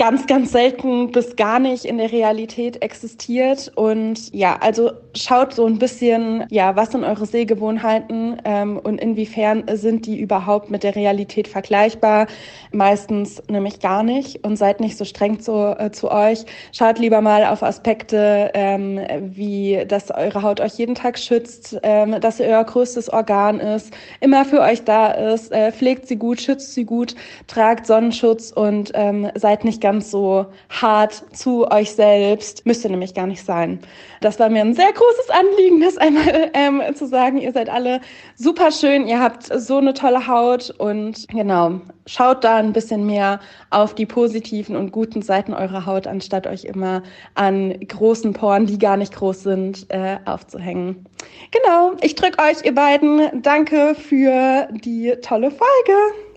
[0.00, 3.70] ganz, ganz selten bis gar nicht in der Realität existiert.
[3.74, 9.64] Und ja, also schaut so ein bisschen, ja, was sind eure Sehgewohnheiten ähm, und inwiefern
[9.74, 12.28] sind die überhaupt mit der Realität vergleichbar?
[12.72, 16.46] Meistens nämlich gar nicht und seid nicht so streng zu, äh, zu euch.
[16.72, 22.18] Schaut lieber mal auf Aspekte, ähm, wie dass eure Haut euch jeden Tag schützt, ähm,
[22.22, 26.40] dass sie euer größtes Organ ist, immer für euch da ist, äh, pflegt sie gut,
[26.40, 27.14] schützt sie gut,
[27.48, 32.64] tragt Sonnenschutz und ähm, seid nicht ganz ganz so hart zu euch selbst.
[32.64, 33.80] Müsste nämlich gar nicht sein.
[34.20, 37.38] Das war mir ein sehr großes Anliegen, das einmal ähm, zu sagen.
[37.38, 38.00] Ihr seid alle
[38.36, 43.40] super schön, ihr habt so eine tolle Haut und genau, schaut da ein bisschen mehr
[43.70, 47.02] auf die positiven und guten Seiten eurer Haut, anstatt euch immer
[47.34, 51.04] an großen Poren, die gar nicht groß sind, äh, aufzuhängen.
[51.50, 53.42] Genau, ich drücke euch, ihr beiden.
[53.42, 56.29] Danke für die tolle Folge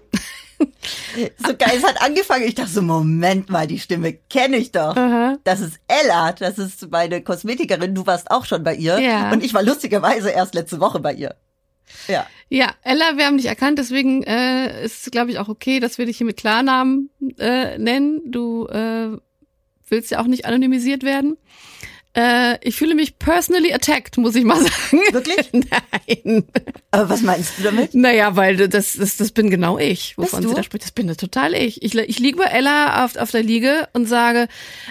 [1.37, 2.45] so geil, es hat angefangen.
[2.45, 4.95] Ich dachte so, Moment mal, die Stimme kenne ich doch.
[4.95, 5.37] Aha.
[5.43, 7.95] Das ist Ella, das ist meine Kosmetikerin.
[7.95, 8.99] Du warst auch schon bei ihr.
[8.99, 9.31] Ja.
[9.31, 11.35] Und ich war lustigerweise erst letzte Woche bei ihr.
[12.07, 12.25] Ja.
[12.49, 15.97] Ja, Ella, wir haben dich erkannt, deswegen äh, ist es, glaube ich, auch okay, dass
[15.97, 18.21] wir dich hier mit Klarnamen äh, nennen.
[18.25, 19.17] Du äh,
[19.89, 21.37] willst ja auch nicht anonymisiert werden.
[22.15, 25.01] Äh, ich fühle mich personally attacked, muss ich mal sagen.
[25.11, 25.49] Wirklich?
[25.51, 26.43] Nein.
[26.91, 27.95] Aber was meinst du damit?
[27.95, 30.83] Naja, weil das, das, das bin genau ich, wovon sie da spricht.
[30.83, 31.81] Das bin das total ich.
[31.81, 34.47] Ich, ich liege bei Ella auf, auf der Liege und sage,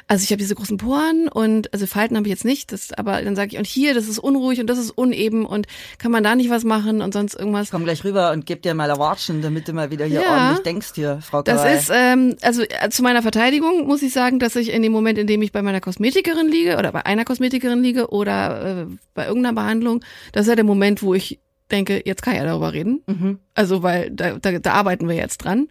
[0.09, 3.23] also ich habe diese großen Poren und, also Falten habe ich jetzt nicht, das, aber
[3.23, 6.25] dann sage ich, und hier, das ist unruhig und das ist uneben und kann man
[6.25, 7.67] da nicht was machen und sonst irgendwas.
[7.67, 10.31] Ich komm gleich rüber und geb dir mal Watschen, damit du mal wieder hier ja,
[10.33, 11.73] ordentlich denkst hier, Frau Kawai.
[11.73, 14.91] Das ist, ähm, also äh, zu meiner Verteidigung muss ich sagen, dass ich in dem
[14.91, 18.87] Moment, in dem ich bei meiner Kosmetikerin liege oder bei einer Kosmetikerin liege oder äh,
[19.15, 21.39] bei irgendeiner Behandlung, das ist ja der Moment, wo ich
[21.71, 23.03] denke, jetzt kann ich ja darüber reden.
[23.07, 23.39] Mhm.
[23.55, 25.69] Also, weil da, da, da arbeiten wir jetzt dran.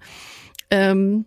[0.69, 1.25] Ähm,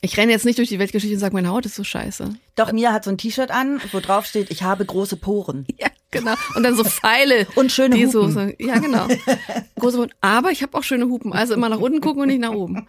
[0.00, 2.30] ich renne jetzt nicht durch die Weltgeschichte und sage, meine Haut ist so scheiße.
[2.54, 5.66] Doch, Mia hat so ein T-Shirt an, wo drauf steht, ich habe große Poren.
[5.78, 6.34] Ja, genau.
[6.54, 7.46] Und dann so Pfeile.
[7.56, 8.10] und schöne Hupen.
[8.10, 9.08] So, so, ja, genau.
[9.78, 10.14] große Poren.
[10.20, 11.32] Aber ich habe auch schöne Hupen.
[11.32, 12.86] Also immer nach unten gucken und nicht nach oben.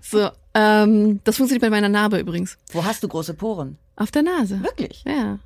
[0.00, 2.56] So, ähm, das funktioniert bei meiner Narbe übrigens.
[2.72, 3.76] Wo hast du große Poren?
[3.96, 4.62] Auf der Nase.
[4.62, 5.04] Wirklich?
[5.06, 5.40] Ja.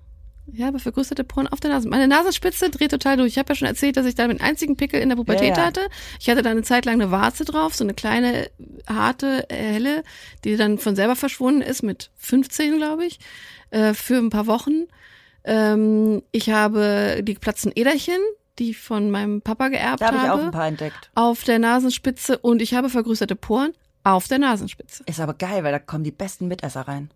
[0.53, 1.89] Ja, aber vergrößerte Poren auf der Nase.
[1.89, 3.33] Meine Nasenspitze dreht total durch.
[3.33, 5.57] Ich habe ja schon erzählt, dass ich da einen einzigen Pickel in der Pubertät ja,
[5.57, 5.67] ja.
[5.67, 5.81] hatte.
[6.21, 8.51] Ich hatte da eine Zeit lang eine Warze drauf, so eine kleine,
[8.87, 10.03] harte, helle,
[10.45, 13.19] die dann von selber verschwunden ist, mit 15, glaube ich,
[13.71, 14.85] äh, für ein paar Wochen.
[15.45, 18.19] Ähm, ich habe die platzen Äderchen,
[18.59, 20.27] die von meinem Papa geerbt da hab habe.
[20.27, 21.11] Da habe ich auch ein paar entdeckt.
[21.15, 23.73] Auf der Nasenspitze und ich habe vergrößerte Poren
[24.05, 25.05] auf der Nasenspitze.
[25.07, 27.11] Ist aber geil, weil da kommen die besten Mitesser rein.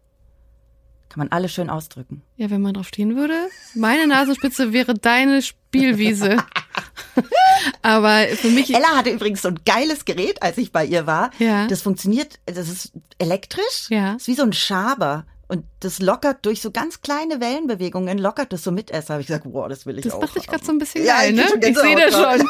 [1.08, 2.22] Kann man alles schön ausdrücken.
[2.36, 3.34] Ja, wenn man drauf stehen würde.
[3.74, 6.36] Meine Nasenspitze wäre deine Spielwiese.
[7.82, 8.74] Aber für mich.
[8.74, 11.30] Ella hatte übrigens so ein geiles Gerät, als ich bei ihr war.
[11.38, 11.66] Ja.
[11.66, 13.86] Das funktioniert, das ist elektrisch.
[13.88, 14.14] Ja.
[14.14, 15.24] Das ist wie so ein Schaber.
[15.50, 19.46] Und das lockert durch so ganz kleine Wellenbewegungen, lockert das so mit Habe ich gesagt,
[19.46, 20.20] wow, das will ich das auch.
[20.20, 21.44] Das macht dich gerade so ein bisschen ja, geil, ne?
[21.58, 22.46] Ich, ich sehe das schon.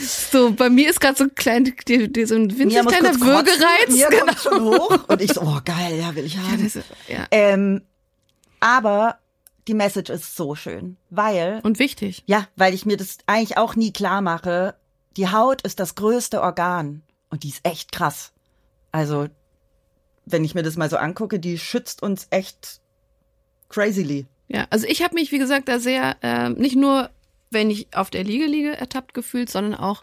[0.00, 3.90] So, bei mir ist gerade so ein kleiner, so ein winzig kleiner Würgereiz.
[3.90, 4.24] Mir genau.
[4.24, 6.58] kommt schon hoch und ich so, oh geil, ja, will ich haben.
[6.58, 7.26] Ja, das, ja.
[7.30, 7.82] Ähm,
[8.60, 9.18] aber
[9.68, 12.22] die Message ist so schön, weil und wichtig.
[12.26, 14.74] Ja, weil ich mir das eigentlich auch nie klar mache.
[15.16, 18.32] Die Haut ist das größte Organ und die ist echt krass.
[18.92, 19.28] Also,
[20.26, 22.80] wenn ich mir das mal so angucke, die schützt uns echt
[23.68, 24.26] crazily.
[24.48, 27.10] Ja, also ich habe mich, wie gesagt, da sehr äh, nicht nur
[27.54, 30.02] wenn ich auf der Liege liege, ertappt gefühlt, sondern auch,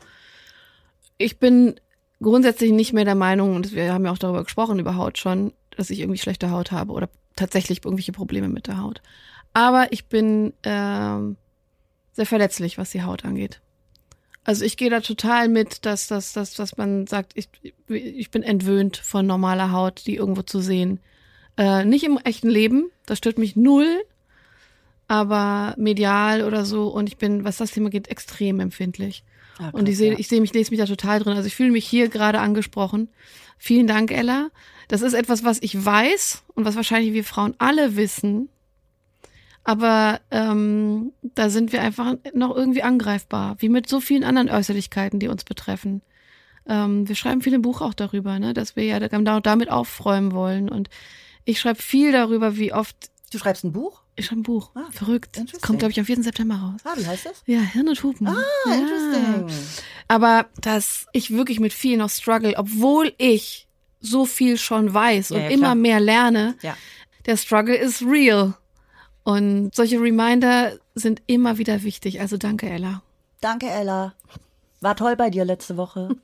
[1.19, 1.75] ich bin
[2.19, 5.53] grundsätzlich nicht mehr der Meinung, und wir haben ja auch darüber gesprochen, über Haut schon,
[5.77, 9.01] dass ich irgendwie schlechte Haut habe oder tatsächlich irgendwelche Probleme mit der Haut.
[9.53, 11.37] Aber ich bin ähm,
[12.13, 13.61] sehr verletzlich, was die Haut angeht.
[14.43, 17.49] Also ich gehe da total mit, dass, dass, dass, dass man sagt, ich,
[17.87, 20.99] ich bin entwöhnt von normaler Haut, die irgendwo zu sehen.
[21.57, 24.01] Äh, nicht im echten Leben, das stört mich null,
[25.12, 26.88] aber medial oder so.
[26.88, 29.26] Und ich bin, was das Thema geht, extrem empfindlich.
[29.60, 30.17] Ja, krass, und ich sehe, ja.
[30.17, 31.36] ich sehe mich, lese mich da total drin.
[31.36, 33.10] Also ich fühle mich hier gerade angesprochen.
[33.58, 34.52] Vielen Dank, Ella.
[34.88, 38.47] Das ist etwas, was ich weiß und was wahrscheinlich wir Frauen alle wissen.
[39.65, 45.19] Aber ähm, da sind wir einfach noch irgendwie angreifbar, wie mit so vielen anderen Äußerlichkeiten,
[45.19, 46.02] die uns betreffen.
[46.65, 50.69] Ähm, wir schreiben viel im Buch auch darüber, ne, dass wir ja damit aufräumen wollen.
[50.69, 50.89] Und
[51.43, 53.12] ich schreibe viel darüber, wie oft.
[53.34, 54.00] Du schreibst ein Buch?
[54.15, 54.71] Ich schreibe ein Buch.
[54.76, 55.39] Ah, Verrückt.
[55.62, 56.21] Kommt, glaube ich, am 4.
[56.24, 56.82] September raus.
[56.84, 57.43] Ah, wie heißt das?
[57.45, 58.28] Ja, Hirn und Hupen.
[58.28, 58.36] Ah,
[58.67, 58.74] ja.
[58.76, 59.47] interesting.
[60.08, 63.67] Aber dass ich wirklich mit viel noch struggle, obwohl ich
[64.02, 66.76] so viel schon weiß und ja, ja, immer mehr lerne, ja.
[67.26, 68.54] der Struggle ist real.
[69.24, 72.19] Und solche Reminder sind immer wieder wichtig.
[72.19, 73.04] Also danke, Ella.
[73.39, 74.13] Danke, Ella.
[74.82, 76.15] War toll bei dir letzte Woche.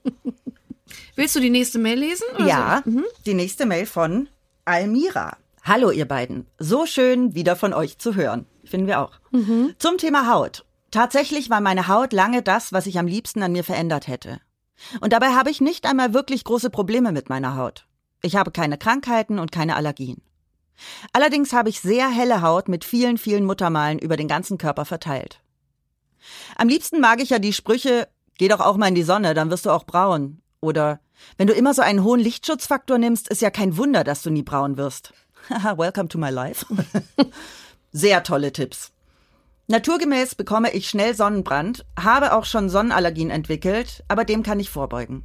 [1.15, 2.25] Willst du die nächste Mail lesen?
[2.35, 2.91] oder Ja, so?
[2.91, 3.05] Mhm.
[3.25, 4.29] die nächste Mail von
[4.65, 5.37] Almira.
[5.67, 6.47] Hallo ihr beiden.
[6.59, 8.45] So schön wieder von euch zu hören.
[8.63, 9.19] Finden wir auch.
[9.79, 10.63] Zum Thema Haut.
[10.91, 14.39] Tatsächlich war meine Haut lange das, was ich am liebsten an mir verändert hätte.
[15.01, 17.85] Und dabei habe ich nicht einmal wirklich große Probleme mit meiner Haut.
[18.21, 20.21] Ich habe keine Krankheiten und keine Allergien.
[21.11, 25.41] Allerdings habe ich sehr helle Haut mit vielen, vielen Muttermalen über den ganzen Körper verteilt.
[26.55, 29.49] Am liebsten mag ich ja die Sprüche, geh doch auch mal in die Sonne, dann
[29.49, 30.39] wirst du auch braun.
[30.61, 31.01] Oder
[31.35, 34.43] wenn du immer so einen hohen Lichtschutzfaktor nimmst, ist ja kein Wunder, dass du nie
[34.43, 35.13] braun wirst.
[35.77, 36.65] Welcome to my life.
[37.91, 38.91] Sehr tolle Tipps.
[39.67, 45.23] Naturgemäß bekomme ich schnell Sonnenbrand, habe auch schon Sonnenallergien entwickelt, aber dem kann ich vorbeugen.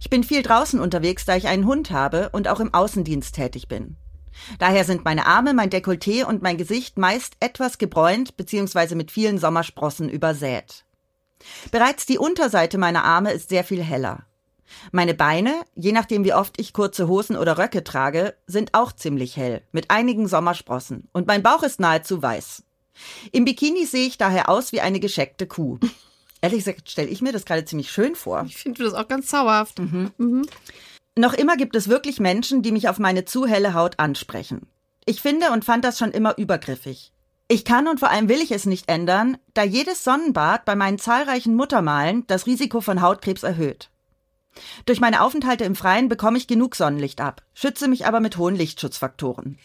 [0.00, 3.68] Ich bin viel draußen unterwegs, da ich einen Hund habe und auch im Außendienst tätig
[3.68, 3.96] bin.
[4.58, 8.94] Daher sind meine Arme, mein Dekolleté und mein Gesicht meist etwas gebräunt bzw.
[8.94, 10.84] mit vielen Sommersprossen übersät.
[11.70, 14.25] Bereits die Unterseite meiner Arme ist sehr viel heller.
[14.92, 19.36] Meine Beine, je nachdem wie oft ich kurze Hosen oder Röcke trage, sind auch ziemlich
[19.36, 21.08] hell, mit einigen Sommersprossen.
[21.12, 22.64] Und mein Bauch ist nahezu weiß.
[23.32, 25.78] Im Bikini sehe ich daher aus wie eine gescheckte Kuh.
[26.40, 28.44] Ehrlich gesagt stelle ich mir das gerade ziemlich schön vor.
[28.46, 29.80] Ich finde das auch ganz zauberhaft.
[31.18, 34.66] Noch immer gibt es wirklich Menschen, die mich auf meine zu helle Haut ansprechen.
[35.06, 37.12] Ich finde und fand das schon immer übergriffig.
[37.48, 40.98] Ich kann und vor allem will ich es nicht ändern, da jedes Sonnenbad bei meinen
[40.98, 43.88] zahlreichen Muttermalen das Risiko von Hautkrebs erhöht.
[44.84, 48.56] Durch meine Aufenthalte im Freien bekomme ich genug Sonnenlicht ab, schütze mich aber mit hohen
[48.56, 49.58] Lichtschutzfaktoren.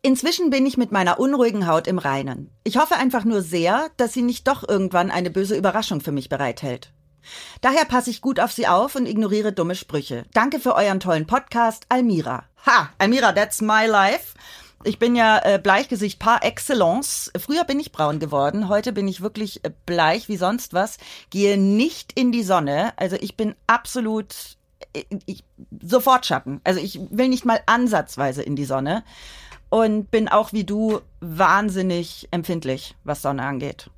[0.00, 2.50] Inzwischen bin ich mit meiner unruhigen Haut im Reinen.
[2.62, 6.28] Ich hoffe einfach nur sehr, dass sie nicht doch irgendwann eine böse Überraschung für mich
[6.28, 6.92] bereithält.
[7.60, 10.24] Daher passe ich gut auf sie auf und ignoriere dumme Sprüche.
[10.32, 12.44] Danke für euren tollen Podcast, Almira.
[12.64, 14.34] Ha, Almira, that's my life.
[14.84, 17.32] Ich bin ja äh, Bleichgesicht par excellence.
[17.36, 20.98] Früher bin ich braun geworden, heute bin ich wirklich äh, bleich wie sonst was.
[21.30, 24.56] Gehe nicht in die Sonne, also ich bin absolut
[24.92, 25.44] äh, ich,
[25.82, 26.60] sofort Schatten.
[26.64, 29.02] Also ich will nicht mal ansatzweise in die Sonne
[29.68, 33.90] und bin auch wie du wahnsinnig empfindlich, was Sonne angeht.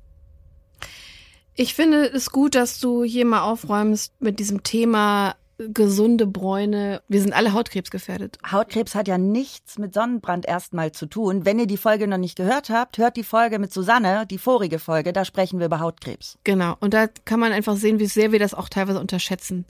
[1.53, 5.35] Ich finde es gut, dass du hier mal aufräumst mit diesem Thema
[5.69, 7.01] gesunde Bräune.
[7.07, 8.37] Wir sind alle hautkrebsgefährdet.
[8.49, 11.45] Hautkrebs hat ja nichts mit Sonnenbrand erstmal zu tun.
[11.45, 14.79] Wenn ihr die Folge noch nicht gehört habt, hört die Folge mit Susanne, die vorige
[14.79, 16.37] Folge, da sprechen wir über Hautkrebs.
[16.43, 16.75] Genau.
[16.79, 19.65] Und da kann man einfach sehen, wie sehr wir das auch teilweise unterschätzen.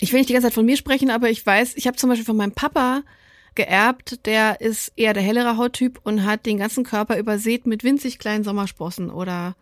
[0.00, 2.10] Ich will nicht die ganze Zeit von mir sprechen, aber ich weiß, ich habe zum
[2.10, 3.02] Beispiel von meinem Papa
[3.54, 8.18] geerbt, der ist eher der hellere Hauttyp und hat den ganzen Körper übersät mit winzig
[8.18, 9.56] kleinen Sommersprossen oder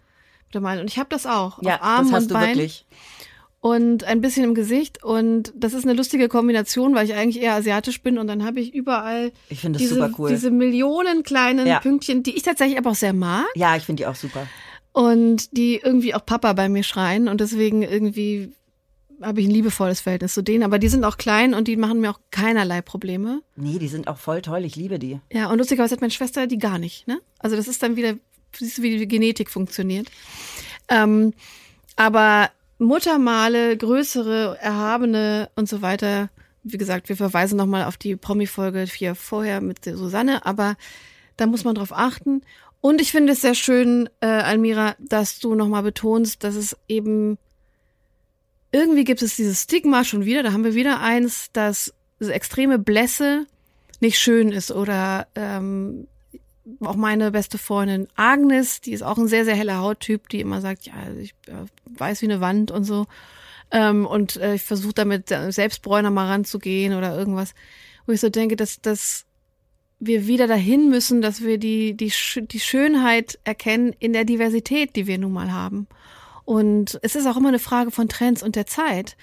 [0.57, 2.87] und ich habe das auch Ja, Armen das hast und du Beinen wirklich.
[3.65, 7.55] Und ein bisschen im Gesicht und das ist eine lustige Kombination, weil ich eigentlich eher
[7.55, 10.29] asiatisch bin und dann habe ich überall Ich das diese, super cool.
[10.29, 11.81] diese Millionen kleinen Ja.
[11.81, 14.47] Pünktchen, die ich tatsächlich aber auch sehr mag Ja, ich finde die auch super.
[14.93, 18.53] und die irgendwie auch Papa bei mir schreien und deswegen irgendwie
[19.23, 22.03] habe ich ein liebevolles Verhältnis zu denen, aber die sind auch klein und die machen
[22.03, 23.41] mir auch keinerlei Probleme.
[23.57, 24.63] Nee, die sind auch voll toll.
[24.67, 25.21] Ich liebe die.
[25.33, 27.19] Ja, und lustigerweise hat meine Schwester die gar nicht, ne?
[27.39, 28.15] Also das ist dann wieder,
[28.55, 30.09] siehst du, wie die Genetik funktioniert.
[30.91, 31.33] Ähm,
[31.97, 36.31] aber Muttermale, größere, erhabene und so weiter,
[36.63, 40.77] wie gesagt, wir verweisen nochmal auf die Promi-Folge hier vorher mit Susanne, aber
[41.37, 42.43] da muss man drauf achten.
[42.81, 47.39] Und ich finde es sehr schön, äh, Almira, dass du nochmal betonst, dass es eben
[48.73, 53.47] irgendwie gibt es dieses Stigma schon wieder, da haben wir wieder eins, dass extreme Blässe
[54.01, 56.09] nicht schön ist oder ähm,
[56.81, 60.61] auch meine beste Freundin Agnes, die ist auch ein sehr, sehr heller Hauttyp, die immer
[60.61, 61.67] sagt, ja, ich äh,
[61.99, 63.07] weiß wie eine Wand und so.
[63.71, 67.55] Ähm, und äh, ich versuche damit äh, Selbstbräuner mal ranzugehen oder irgendwas,
[68.07, 69.27] wo ich so denke, dass, dass
[69.99, 75.07] wir wieder dahin müssen, dass wir die, die, die Schönheit erkennen in der Diversität, die
[75.07, 75.87] wir nun mal haben.
[76.45, 79.17] Und es ist auch immer eine Frage von Trends und der Zeit.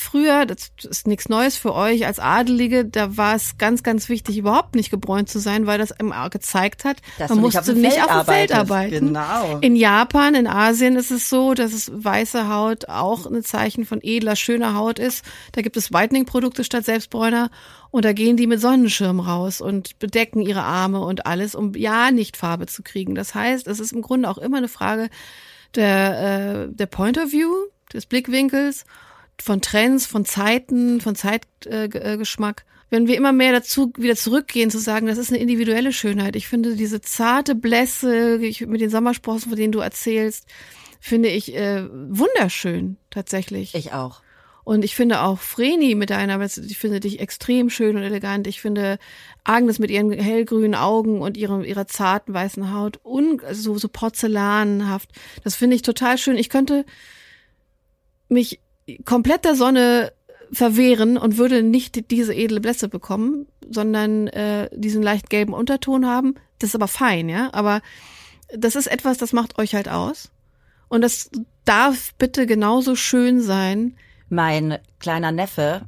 [0.00, 4.38] Früher, das ist nichts Neues für euch als Adelige, da war es ganz, ganz wichtig,
[4.38, 7.72] überhaupt nicht gebräunt zu sein, weil das immer gezeigt hat, Dass man du nicht musste
[7.72, 9.08] auf nicht auf dem Feld arbeiten.
[9.08, 9.58] Genau.
[9.60, 14.00] In Japan, in Asien ist es so, dass es weiße Haut auch ein Zeichen von
[14.02, 15.22] edler, schöner Haut ist.
[15.52, 17.50] Da gibt es Whitening-Produkte statt Selbstbräuner
[17.90, 22.10] und da gehen die mit Sonnenschirm raus und bedecken ihre Arme und alles, um ja
[22.10, 23.14] nicht Farbe zu kriegen.
[23.14, 25.10] Das heißt, es ist im Grunde auch immer eine Frage
[25.74, 27.50] der, äh, der Point of View,
[27.92, 28.86] des Blickwinkels,
[29.42, 31.94] von Trends, von Zeiten, von Zeitgeschmack.
[31.94, 32.64] Äh, Geschmack.
[32.90, 36.34] Wenn wir immer mehr dazu wieder zurückgehen, zu sagen, das ist eine individuelle Schönheit.
[36.34, 40.46] Ich finde diese zarte Blässe ich, mit den Sommersprossen, von denen du erzählst,
[40.98, 43.74] finde ich äh, wunderschön tatsächlich.
[43.76, 44.22] Ich auch.
[44.64, 48.46] Und ich finde auch Vreni mit deiner, ich finde dich extrem schön und elegant.
[48.46, 48.98] Ich finde
[49.44, 55.10] Agnes mit ihren hellgrünen Augen und ihrem, ihrer zarten weißen Haut un, so, so porzellanhaft.
[55.44, 56.36] Das finde ich total schön.
[56.36, 56.84] Ich könnte
[58.28, 58.60] mich
[59.04, 60.12] komplett der Sonne
[60.52, 66.34] verwehren und würde nicht diese edle Blässe bekommen, sondern äh, diesen leicht gelben Unterton haben.
[66.58, 67.50] Das ist aber fein, ja.
[67.52, 67.80] Aber
[68.54, 70.30] das ist etwas, das macht euch halt aus.
[70.88, 71.30] Und das
[71.64, 73.96] darf bitte genauso schön sein.
[74.28, 75.82] Mein kleiner Neffe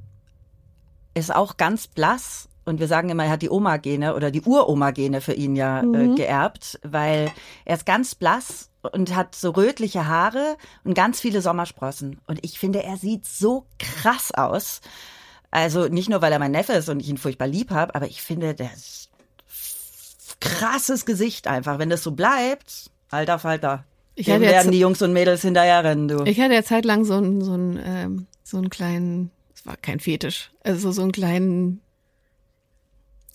[1.14, 5.20] ist auch ganz blass und wir sagen immer, er hat die Oma-Gene oder die Uroma-Gene
[5.20, 5.94] für ihn ja mhm.
[5.94, 7.30] äh, geerbt, weil
[7.64, 12.20] er ist ganz blass und hat so rötliche Haare und ganz viele Sommersprossen.
[12.26, 14.80] Und ich finde, er sieht so krass aus.
[15.50, 18.06] Also nicht nur, weil er mein Neffe ist und ich ihn furchtbar lieb habe, aber
[18.06, 19.10] ich finde, der ist
[20.40, 21.78] krasses Gesicht einfach.
[21.78, 23.84] Wenn das so bleibt, alter Falter.
[24.14, 26.24] Ich Dem werden die Jungs und Mädels hinterher rennen, du.
[26.24, 30.00] Ich hatte ja zeitlang so einen, so einen, ähm, so einen kleinen, es war kein
[30.00, 31.80] Fetisch, also so einen kleinen,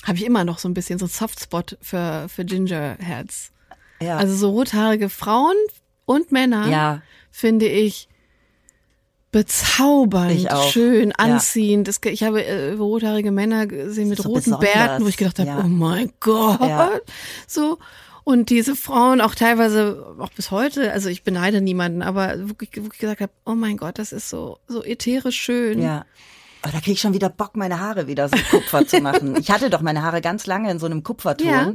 [0.04, 3.52] habe ich immer noch so ein bisschen, so ein Softspot für, für Gingerheads.
[4.00, 4.18] Ja.
[4.18, 5.56] Also so rothaarige Frauen
[6.06, 7.02] und Männer, ja.
[7.32, 8.08] finde ich
[9.32, 11.88] bezaubernd, schön, anziehend.
[11.88, 12.12] Ja.
[12.12, 14.74] ich habe äh, rothaarige Männer gesehen mit so roten besonders.
[14.74, 17.04] Bärten, wo ich gedacht habe, oh mein Gott,
[17.48, 17.78] so.
[18.24, 23.00] Und diese Frauen auch teilweise, auch bis heute, also ich beneide niemanden, aber wirklich, wirklich
[23.00, 25.82] gesagt habe, oh mein Gott, das ist so, so ätherisch schön.
[25.82, 26.06] Ja.
[26.68, 29.38] Aber da kriege ich schon wieder Bock, meine Haare wieder so Kupfer zu machen.
[29.40, 31.48] Ich hatte doch meine Haare ganz lange in so einem Kupferton.
[31.48, 31.74] Ja.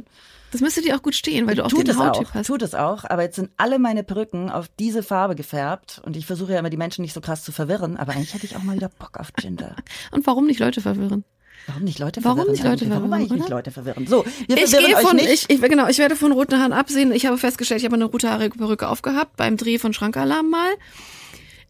[0.51, 2.45] Das müsste dir auch gut stehen, weil du auch tut den Hauttyp auch, hast.
[2.45, 6.27] Tut es auch, aber jetzt sind alle meine Perücken auf diese Farbe gefärbt und ich
[6.27, 8.61] versuche ja immer die Menschen nicht so krass zu verwirren, aber eigentlich hätte ich auch
[8.61, 9.75] mal wieder Bock auf Ginger.
[10.11, 11.23] und warum nicht Leute verwirren?
[11.65, 12.37] Warum nicht Leute verwirren?
[12.37, 13.01] Warum nicht Leute verwirren?
[13.01, 13.39] Warum eigentlich oder?
[13.39, 14.05] nicht Leute verwirren?
[14.05, 15.49] So, wir ich verwirren euch von, nicht.
[15.49, 17.11] Ich, ich, genau, ich werde von roten Haaren absehen.
[17.13, 20.69] Ich habe festgestellt, ich habe eine rote Haare Perücke aufgehabt beim Dreh von Schrankalarm mal.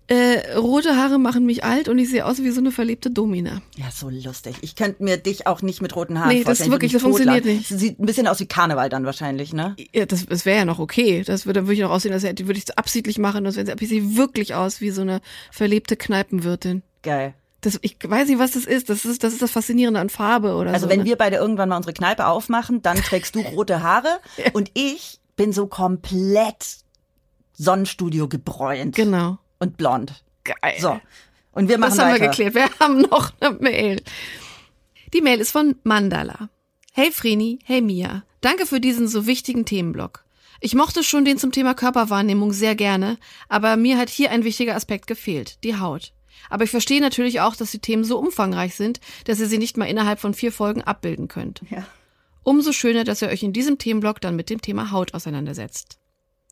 [0.08, 3.62] Äh, rote Haare machen mich alt und ich sehe aus wie so eine verlebte Domina.
[3.78, 4.58] Ja, so lustig.
[4.62, 6.70] Ich könnte mir dich auch nicht mit roten Haaren nee, vorstellen.
[6.70, 7.68] Nee, das wirklich, das funktioniert nicht.
[7.68, 9.76] Sieht ein bisschen aus wie Karneval dann wahrscheinlich, ne?
[9.93, 11.24] Ja, das, das wäre ja noch okay.
[11.26, 13.45] Das würde, würde ich noch aussehen, das würde ich absichtlich machen.
[13.45, 16.84] Das wäre, ich sehe wirklich aus wie so eine verlebte Kneipenwirtin.
[17.01, 17.34] Geil.
[17.62, 18.89] Das, ich weiß nicht, was das ist.
[18.89, 20.88] Das ist das, ist das Faszinierende an Farbe oder also so.
[20.88, 21.06] Also wenn ne?
[21.06, 24.51] wir beide irgendwann mal unsere Kneipe aufmachen, dann trägst du rote Haare ja.
[24.51, 26.84] und ich bin so komplett
[27.54, 28.95] Sonnenstudio gebräunt.
[28.95, 29.38] Genau.
[29.64, 30.24] Und blond.
[30.43, 30.76] Geil.
[30.80, 30.99] So.
[31.53, 32.22] Und wir machen Das haben weiter.
[32.22, 32.55] wir geklärt.
[32.55, 34.01] Wir haben noch eine Mail.
[35.14, 36.49] Die Mail ist von Mandala.
[36.91, 38.24] Hey Vreni, hey Mia.
[38.41, 40.26] Danke für diesen so wichtigen Themenblock.
[40.59, 43.18] Ich mochte schon den zum Thema Körperwahrnehmung sehr gerne,
[43.49, 46.14] aber mir hat hier ein wichtiger Aspekt gefehlt, die Haut.
[46.49, 49.78] Aber ich verstehe natürlich auch, dass die Themen so umfangreich sind, dass ihr sie nicht
[49.78, 51.61] mal innerhalb von vier Folgen abbilden könnt.
[51.70, 51.86] Ja.
[52.43, 55.97] Umso schöner, dass ihr euch in diesem Themenblock dann mit dem Thema Haut auseinandersetzt.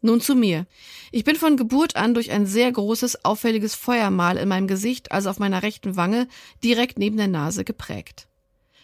[0.02, 0.66] Nun zu mir.
[1.12, 5.30] Ich bin von Geburt an durch ein sehr großes, auffälliges Feuermal in meinem Gesicht, also
[5.30, 6.28] auf meiner rechten Wange,
[6.64, 8.28] direkt neben der Nase geprägt.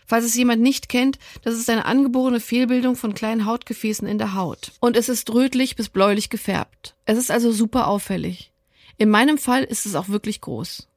[0.06, 4.36] Falls es jemand nicht kennt, das ist eine angeborene Fehlbildung von kleinen Hautgefäßen in der
[4.36, 4.72] Haut.
[4.80, 6.96] Und es ist rötlich bis bläulich gefärbt.
[7.06, 8.52] Es ist also super auffällig.
[8.98, 10.88] In meinem Fall ist es auch wirklich groß.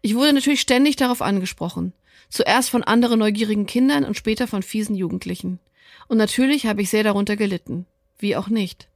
[0.00, 1.92] Ich wurde natürlich ständig darauf angesprochen.
[2.30, 5.60] Zuerst von anderen neugierigen Kindern und später von fiesen Jugendlichen.
[6.08, 7.86] Und natürlich habe ich sehr darunter gelitten.
[8.18, 8.88] Wie auch nicht.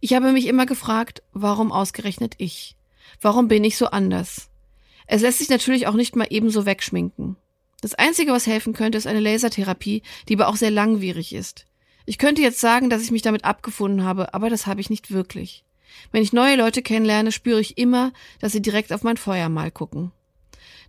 [0.00, 2.76] Ich habe mich immer gefragt, warum ausgerechnet ich?
[3.20, 4.48] Warum bin ich so anders?
[5.06, 7.36] Es lässt sich natürlich auch nicht mal ebenso wegschminken.
[7.80, 11.66] Das Einzige, was helfen könnte, ist eine Lasertherapie, die aber auch sehr langwierig ist.
[12.06, 15.10] Ich könnte jetzt sagen, dass ich mich damit abgefunden habe, aber das habe ich nicht
[15.10, 15.64] wirklich.
[16.12, 20.12] Wenn ich neue Leute kennenlerne, spüre ich immer, dass sie direkt auf mein Feuermal gucken.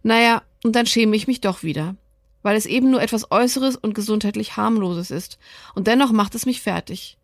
[0.03, 1.95] Naja, und dann schäme ich mich doch wieder.
[2.41, 5.39] Weil es eben nur etwas Äußeres und gesundheitlich harmloses ist.
[5.76, 7.18] Und dennoch macht es mich fertig.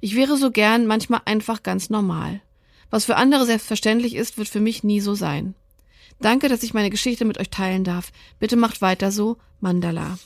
[0.00, 2.40] Ich wäre so gern manchmal einfach ganz normal.
[2.90, 5.54] Was für andere selbstverständlich ist, wird für mich nie so sein.
[6.20, 8.12] Danke, dass ich meine Geschichte mit euch teilen darf.
[8.38, 10.18] Bitte macht weiter so, Mandala.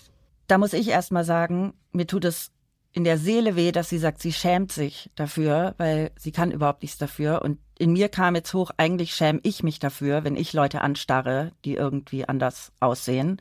[0.49, 2.51] Da muss ich erst mal sagen, mir tut es
[2.93, 6.83] in der Seele weh, dass sie sagt, sie schämt sich dafür, weil sie kann überhaupt
[6.83, 7.43] nichts dafür.
[7.43, 11.53] Und in mir kam jetzt hoch, eigentlich schäme ich mich dafür, wenn ich Leute anstarre,
[11.65, 13.41] die irgendwie anders aussehen.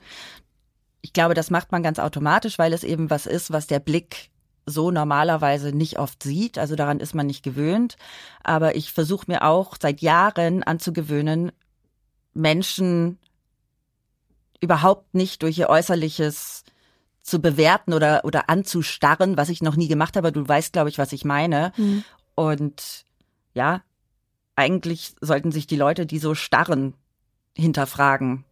[1.02, 4.30] Ich glaube, das macht man ganz automatisch, weil es eben was ist, was der Blick
[4.66, 6.58] so normalerweise nicht oft sieht.
[6.58, 7.96] Also daran ist man nicht gewöhnt.
[8.42, 11.52] Aber ich versuche mir auch seit Jahren anzugewöhnen,
[12.32, 13.18] Menschen
[14.60, 16.64] überhaupt nicht durch ihr Äußerliches
[17.22, 20.32] zu bewerten oder, oder anzustarren, was ich noch nie gemacht habe.
[20.32, 21.72] Du weißt, glaube ich, was ich meine.
[21.76, 22.04] Mhm.
[22.34, 23.04] Und
[23.54, 23.82] ja,
[24.56, 26.94] eigentlich sollten sich die Leute, die so starren,
[27.56, 28.44] hinterfragen.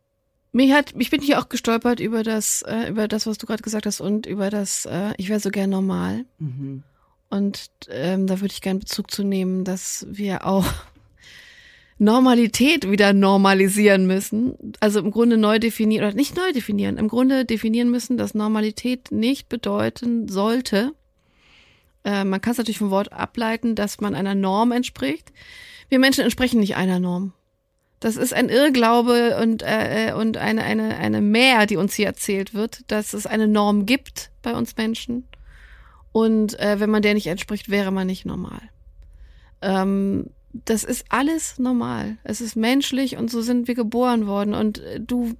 [0.53, 3.63] Mich hat, ich bin hier auch gestolpert über das, äh, über das, was du gerade
[3.63, 6.27] gesagt hast und über das, äh, ich wäre so gern normal.
[6.39, 6.83] Mhm.
[7.31, 10.67] Und ähm, da würde ich gern Bezug zu nehmen, dass wir auch
[11.99, 14.75] Normalität wieder normalisieren müssen.
[14.81, 19.11] Also im Grunde neu definieren, oder nicht neu definieren, im Grunde definieren müssen, dass Normalität
[19.11, 20.93] nicht bedeuten sollte.
[22.05, 25.33] Äh, man kann es natürlich vom Wort ableiten, dass man einer Norm entspricht.
[25.89, 27.33] Wir Menschen entsprechen nicht einer Norm.
[28.03, 32.07] Das ist ein Irrglaube und, äh, äh, und eine, eine, eine Mehr, die uns hier
[32.07, 35.29] erzählt wird, dass es eine Norm gibt bei uns Menschen.
[36.11, 38.61] Und äh, wenn man der nicht entspricht, wäre man nicht normal.
[39.61, 42.17] Ähm, das ist alles normal.
[42.25, 44.55] Es ist menschlich und so sind wir geboren worden.
[44.55, 45.35] Und äh, du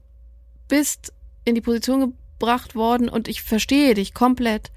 [0.69, 1.13] bist
[1.45, 4.71] in die Position gebracht worden und ich verstehe dich komplett,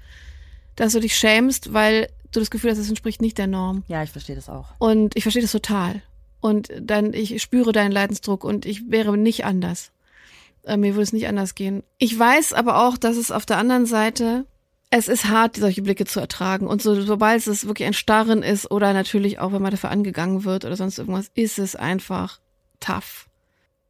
[0.74, 3.84] dass du dich schämst, weil du das Gefühl hast, es entspricht nicht der Norm.
[3.86, 4.70] Ja, ich verstehe das auch.
[4.78, 6.02] Und ich verstehe das total.
[6.46, 9.90] Und dann, ich spüre deinen Leidensdruck und ich wäre nicht anders.
[10.62, 11.82] Äh, mir würde es nicht anders gehen.
[11.98, 14.46] Ich weiß aber auch, dass es auf der anderen Seite,
[14.90, 16.68] es ist hart, solche Blicke zu ertragen.
[16.68, 20.44] Und so, sobald es wirklich ein Starren ist oder natürlich auch, wenn man dafür angegangen
[20.44, 22.38] wird oder sonst irgendwas, ist es einfach
[22.78, 23.26] tough.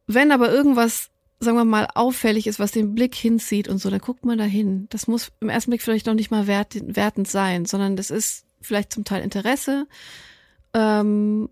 [0.07, 3.99] Wenn aber irgendwas sagen wir mal, auffällig ist, was den Blick hinzieht und so, dann
[3.99, 4.87] guckt man da hin.
[4.89, 8.45] Das muss im ersten Blick vielleicht noch nicht mal wert, wertend sein, sondern das ist
[8.59, 9.85] vielleicht zum Teil Interesse
[10.73, 11.49] ähm,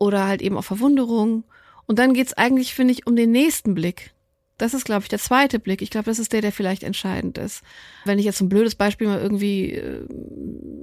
[0.00, 1.44] oder halt eben auch Verwunderung.
[1.86, 4.12] Und dann geht's eigentlich, finde ich, um den nächsten Blick.
[4.58, 5.80] Das ist, glaube ich, der zweite Blick.
[5.80, 7.62] Ich glaube, das ist der, der vielleicht entscheidend ist.
[8.04, 10.06] Wenn ich jetzt ein blödes Beispiel mal irgendwie äh,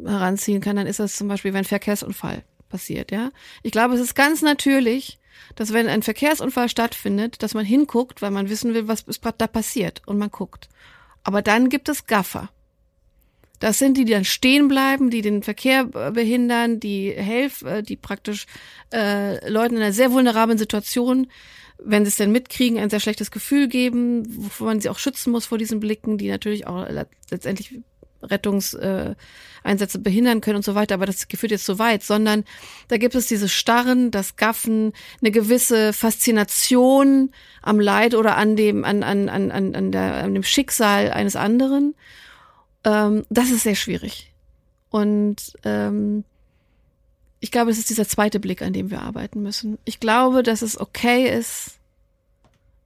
[0.05, 3.31] heranziehen kann, dann ist das zum Beispiel, wenn ein Verkehrsunfall passiert, ja.
[3.63, 5.19] Ich glaube, es ist ganz natürlich,
[5.55, 9.05] dass wenn ein Verkehrsunfall stattfindet, dass man hinguckt, weil man wissen will, was
[9.37, 10.69] da passiert und man guckt.
[11.23, 12.49] Aber dann gibt es Gaffer.
[13.59, 17.95] Das sind die, die dann stehen bleiben, die den Verkehr behindern, die helfen, äh, die
[17.95, 18.45] praktisch
[18.93, 21.27] äh, Leuten in einer sehr vulnerablen Situation,
[21.79, 25.31] wenn sie es denn mitkriegen, ein sehr schlechtes Gefühl geben, wovor man sie auch schützen
[25.31, 26.87] muss vor diesen Blicken, die natürlich auch
[27.29, 27.81] letztendlich
[28.21, 32.45] Rettungseinsätze behindern können und so weiter, aber das führt jetzt so weit, sondern
[32.87, 37.31] da gibt es dieses Starren, das Gaffen, eine gewisse Faszination
[37.61, 41.95] am Leid oder an dem, an, an, an, an, der, an dem Schicksal eines anderen.
[42.87, 44.31] Ähm, das ist sehr schwierig.
[44.89, 46.23] Und ähm,
[47.41, 49.77] ich glaube, es ist dieser zweite Blick, an dem wir arbeiten müssen.
[49.83, 51.75] Ich glaube, dass es okay ist,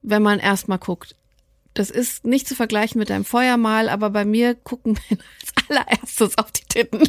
[0.02, 1.16] wenn man erstmal guckt,
[1.76, 6.38] das ist nicht zu vergleichen mit deinem Feuermal, aber bei mir gucken wir als allererstes
[6.38, 7.04] auf die Titten.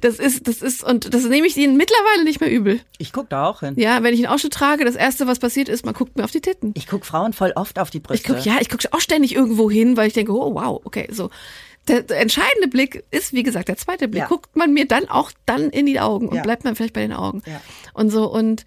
[0.00, 2.80] Das ist, das ist, und das nehme ich ihnen mittlerweile nicht mehr übel.
[2.98, 3.74] Ich gucke da auch hin.
[3.76, 6.32] Ja, wenn ich einen Ausschnitt trage, das erste, was passiert ist, man guckt mir auf
[6.32, 6.72] die Titten.
[6.76, 8.32] Ich gucke Frauen voll oft auf die Brüste.
[8.32, 11.08] Ich guck, ja, ich gucke auch ständig irgendwo hin, weil ich denke, oh wow, okay,
[11.10, 11.30] so.
[11.88, 14.22] Der, der entscheidende Blick ist, wie gesagt, der zweite Blick.
[14.22, 14.28] Ja.
[14.28, 16.42] Guckt man mir dann auch dann in die Augen und ja.
[16.42, 17.42] bleibt man vielleicht bei den Augen.
[17.46, 17.60] Ja.
[17.92, 18.64] Und so, und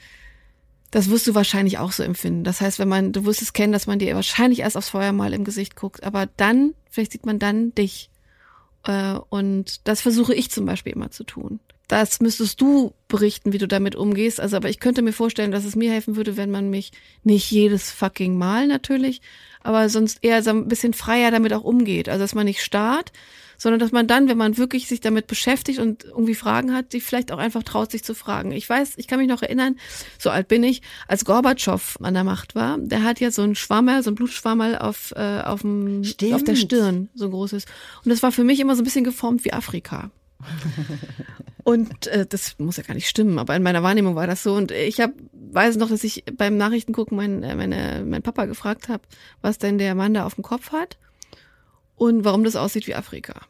[0.91, 2.43] das wirst du wahrscheinlich auch so empfinden.
[2.43, 5.11] Das heißt, wenn man, du wirst es kennen, dass man dir wahrscheinlich erst aufs Feuer
[5.11, 8.09] mal im Gesicht guckt, aber dann, vielleicht sieht man dann dich.
[8.85, 11.59] Äh, und das versuche ich zum Beispiel immer zu tun.
[11.87, 14.41] Das müsstest du berichten, wie du damit umgehst.
[14.41, 16.91] Also, aber ich könnte mir vorstellen, dass es mir helfen würde, wenn man mich
[17.23, 19.21] nicht jedes fucking Mal natürlich,
[19.63, 22.09] aber sonst eher so ein bisschen freier damit auch umgeht.
[22.09, 23.13] Also, dass man nicht starrt,
[23.57, 27.01] sondern dass man dann, wenn man wirklich sich damit beschäftigt und irgendwie Fragen hat, die
[27.01, 28.51] vielleicht auch einfach traut, sich zu fragen.
[28.51, 29.77] Ich weiß, ich kann mich noch erinnern,
[30.19, 33.55] so alt bin ich, als Gorbatschow an der Macht war, der hat ja so ein
[33.55, 37.65] Schwammerl, so ein Blutschwammerl auf, äh, auf, dem, auf der Stirn, so ein großes.
[38.03, 40.11] Und das war für mich immer so ein bisschen geformt wie Afrika.
[41.63, 44.53] Und äh, das muss ja gar nicht stimmen, aber in meiner Wahrnehmung war das so.
[44.53, 48.87] Und ich hab, weiß noch, dass ich beim Nachrichtengucken mein, äh, meine, mein Papa gefragt
[48.87, 49.03] habe,
[49.41, 50.97] was denn der Mann da auf dem Kopf hat
[51.95, 53.41] und warum das aussieht wie Afrika.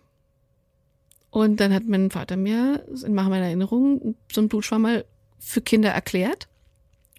[1.29, 5.05] Und dann hat mein Vater mir in meiner Erinnerung so ein Blutschwammerl
[5.37, 6.47] für Kinder erklärt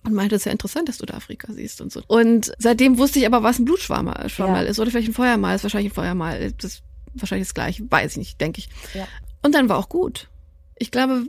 [0.05, 2.03] und meinte, es ist ja interessant, dass du da Afrika siehst und so.
[2.09, 4.61] Und seitdem wusste ich aber, was ein Blutschwammerl ja.
[4.63, 6.83] ist oder vielleicht ein Feuermal ist, wahrscheinlich ein Feuermal, das ist
[7.15, 8.69] wahrscheinlich das gleiche, weiß ich nicht, denke ich.
[8.95, 9.07] Ja.
[9.43, 10.29] Und dann war auch gut.
[10.77, 11.27] Ich glaube,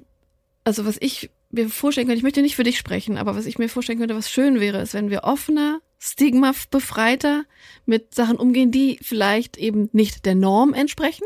[0.63, 3.57] also was ich mir vorstellen könnte, ich möchte nicht für dich sprechen, aber was ich
[3.57, 7.43] mir vorstellen könnte, was schön wäre, ist, wenn wir offener Stigma befreiter
[7.85, 11.25] mit Sachen umgehen, die vielleicht eben nicht der Norm entsprechen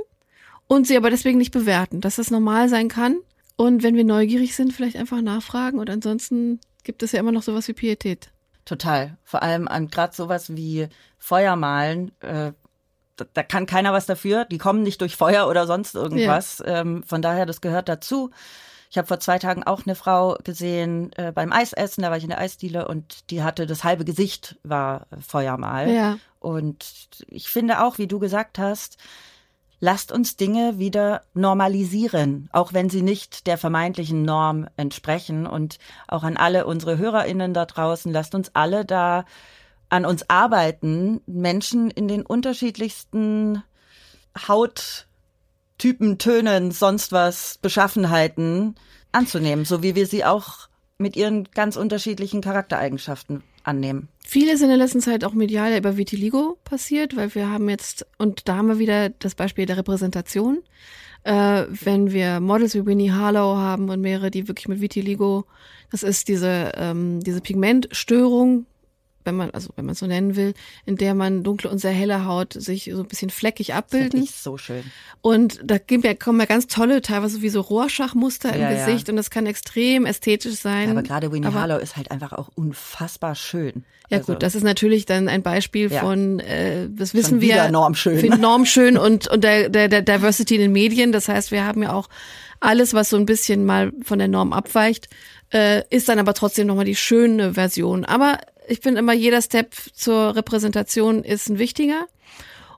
[0.68, 3.18] und sie aber deswegen nicht bewerten, dass das normal sein kann.
[3.56, 7.44] Und wenn wir neugierig sind, vielleicht einfach nachfragen und ansonsten gibt es ja immer noch
[7.44, 8.32] sowas wie Pietät.
[8.66, 9.18] Total.
[9.24, 12.12] Vor allem an gerade sowas wie Feuermalen.
[12.22, 12.54] Äh,
[13.16, 14.46] da, da, kann keiner was dafür.
[14.46, 16.60] Die kommen nicht durch Feuer oder sonst irgendwas.
[16.60, 16.82] Ja.
[16.82, 18.32] Ähm, von daher, das gehört dazu.
[18.94, 22.24] Ich habe vor zwei Tagen auch eine Frau gesehen äh, beim Eisessen, da war ich
[22.24, 25.90] in der Eisdiele und die hatte das halbe Gesicht war Feuermal.
[25.90, 26.18] Ja.
[26.40, 26.86] Und
[27.28, 28.98] ich finde auch, wie du gesagt hast,
[29.80, 35.48] lasst uns Dinge wieder normalisieren, auch wenn sie nicht der vermeintlichen Norm entsprechen.
[35.48, 39.26] Und auch an alle unsere HörerInnen da draußen, lasst uns alle da
[39.94, 43.62] an uns arbeiten, Menschen in den unterschiedlichsten
[44.48, 45.06] Haut
[45.78, 48.74] Typen, Tönen, sonst was, Beschaffenheiten
[49.12, 50.68] anzunehmen, so wie wir sie auch
[50.98, 54.10] mit ihren ganz unterschiedlichen Charaktereigenschaften annehmen.
[54.26, 58.08] Viel ist in der letzten Zeit auch medial über Vitiligo passiert, weil wir haben jetzt,
[58.18, 60.64] und da haben wir wieder das Beispiel der Repräsentation.
[61.24, 65.46] Äh, wenn wir Models wie Winnie Harlow haben und mehrere, die wirklich mit Vitiligo,
[65.92, 68.66] das ist diese, ähm, diese Pigmentstörung,
[69.26, 70.54] wenn man, also wenn man so nennen will,
[70.86, 74.22] in der man dunkle und sehr helle Haut sich so ein bisschen fleckig abbilden.
[74.22, 74.84] Das ist so schön.
[75.22, 78.96] Und da gibt ja, kommen ja ganz tolle, teilweise wie so Rorschachmuster Ja, im ja.
[79.08, 80.86] und das kann extrem ästhetisch sein.
[80.86, 83.84] Ja, aber gerade Winnie Aber- Harlow ist halt einfach auch unfassbar schön.
[84.10, 88.28] Ja Also, gut, das ist natürlich dann ein Beispiel von, äh, das wissen wir, normschön.
[88.42, 91.12] normschön und, und der, der, der Diversity in den Medien.
[91.12, 92.10] Das heißt, wir haben ja auch
[92.60, 95.10] alles, was so ein bisschen mal von der Norm abweicht,
[95.54, 98.06] äh, ist dann aber trotzdem nochmal die schöne Version.
[98.06, 102.08] Aber ich bin immer, jeder Step zur Repräsentation ist ein wichtiger.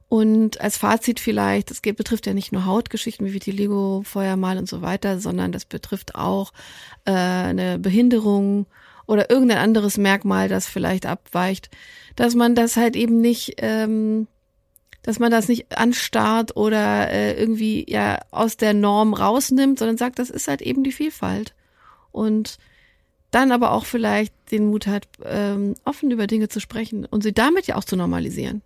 [0.08, 4.82] Und als Fazit vielleicht, geht, betrifft ja nicht nur Hautgeschichten wie Vitiligo, Feuermal und so
[4.82, 6.54] weiter, sondern das betrifft auch
[7.06, 8.68] äh, eine Behinderung
[9.08, 11.70] oder irgendein anderes Merkmal, das vielleicht abweicht,
[12.16, 14.28] dass man das halt eben nicht, ähm,
[15.02, 20.20] dass man das nicht anstarrt oder äh, irgendwie ja aus der Norm rausnimmt, sondern sagt,
[20.20, 21.54] das ist halt eben die Vielfalt.
[22.12, 22.58] Und
[23.36, 27.34] dann aber auch vielleicht den Mut hat, ähm, offen über Dinge zu sprechen und sie
[27.34, 28.62] damit ja auch zu normalisieren.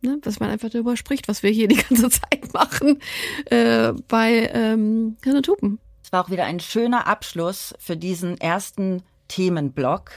[0.00, 0.16] Ne?
[0.22, 2.98] Dass man einfach darüber spricht, was wir hier die ganze Zeit machen
[3.44, 5.78] äh, bei ähm, Hirn und Hupen.
[6.02, 10.12] Es war auch wieder ein schöner Abschluss für diesen ersten Themenblock.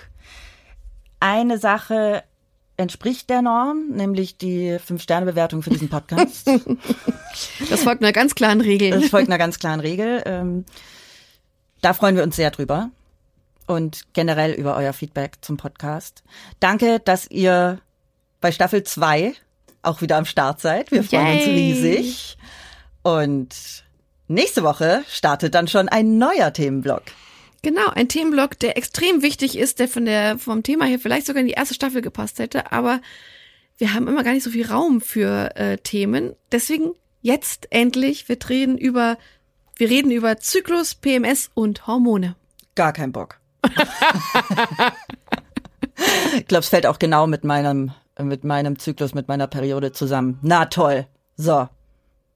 [1.19, 2.23] Eine Sache
[2.77, 6.49] entspricht der Norm, nämlich die Fünf-Sterne-Bewertung für diesen Podcast.
[7.69, 8.89] Das folgt einer ganz klaren Regel.
[8.89, 10.23] Das folgt einer ganz klaren Regel.
[10.25, 10.65] Ähm,
[11.81, 12.89] da freuen wir uns sehr drüber
[13.67, 16.23] und generell über euer Feedback zum Podcast.
[16.59, 17.79] Danke, dass ihr
[18.41, 19.33] bei Staffel 2
[19.83, 20.91] auch wieder am Start seid.
[20.91, 21.55] Wir freuen uns Yay.
[21.55, 22.37] riesig.
[23.03, 23.83] Und
[24.27, 27.03] nächste Woche startet dann schon ein neuer Themenblock.
[27.61, 31.41] Genau, ein Themenblock, der extrem wichtig ist, der von der vom Thema her vielleicht sogar
[31.41, 33.01] in die erste Staffel gepasst hätte, aber
[33.77, 36.33] wir haben immer gar nicht so viel Raum für äh, Themen.
[36.51, 39.17] Deswegen jetzt endlich, wir reden über
[39.75, 42.35] wir reden über Zyklus, PMS und Hormone.
[42.73, 43.39] Gar kein Bock.
[46.37, 50.39] Ich glaube, es fällt auch genau mit meinem, mit meinem Zyklus, mit meiner Periode zusammen.
[50.41, 51.07] Na toll.
[51.35, 51.67] So.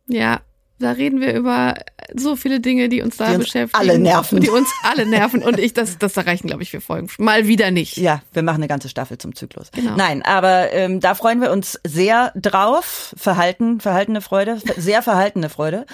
[0.07, 0.41] Ja,
[0.81, 1.75] da reden wir über
[2.15, 3.79] so viele Dinge, die uns da Die uns beschäftigen.
[3.79, 4.41] alle nerven.
[4.41, 5.43] Die uns alle nerven.
[5.43, 7.07] Und ich, das, das erreichen, glaube ich, wir Folgen.
[7.19, 7.97] Mal wieder nicht.
[7.97, 9.71] Ja, wir machen eine ganze Staffel zum Zyklus.
[9.71, 9.95] Genau.
[9.95, 13.13] Nein, aber ähm, da freuen wir uns sehr drauf.
[13.15, 15.85] Verhalten, verhaltene Freude, sehr verhaltene Freude.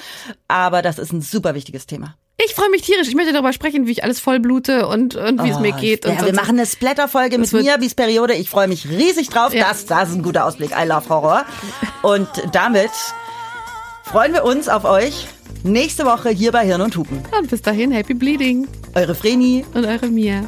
[0.48, 2.16] Aber das ist ein super wichtiges Thema.
[2.40, 3.08] Ich freue mich tierisch.
[3.08, 5.80] Ich möchte darüber sprechen, wie ich alles voll blute und, und wie es mir Oh,
[5.80, 6.06] geht.
[6.06, 8.36] Ja, und wir machen eine Splatter-Folge mit mir, bis Periode.
[8.36, 9.56] Ich freue mich riesig drauf.
[9.56, 9.70] Ja.
[9.70, 10.70] Das, das ist ein guter Ausblick.
[10.72, 11.46] I love Horror.
[12.04, 12.92] Und damit
[14.04, 15.26] freuen wir uns auf euch
[15.64, 17.24] nächste Woche hier bei Hirn und Hupen.
[17.40, 18.68] Und bis dahin, happy bleeding.
[18.94, 19.66] Eure Vreni.
[19.74, 20.44] Und eure Mia.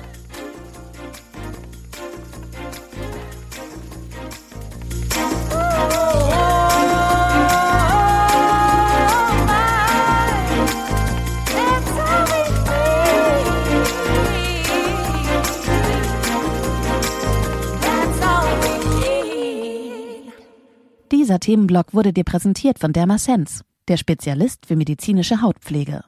[21.30, 26.02] Dieser Themenblock wurde dir präsentiert von Dermasense, der Spezialist für medizinische Hautpflege.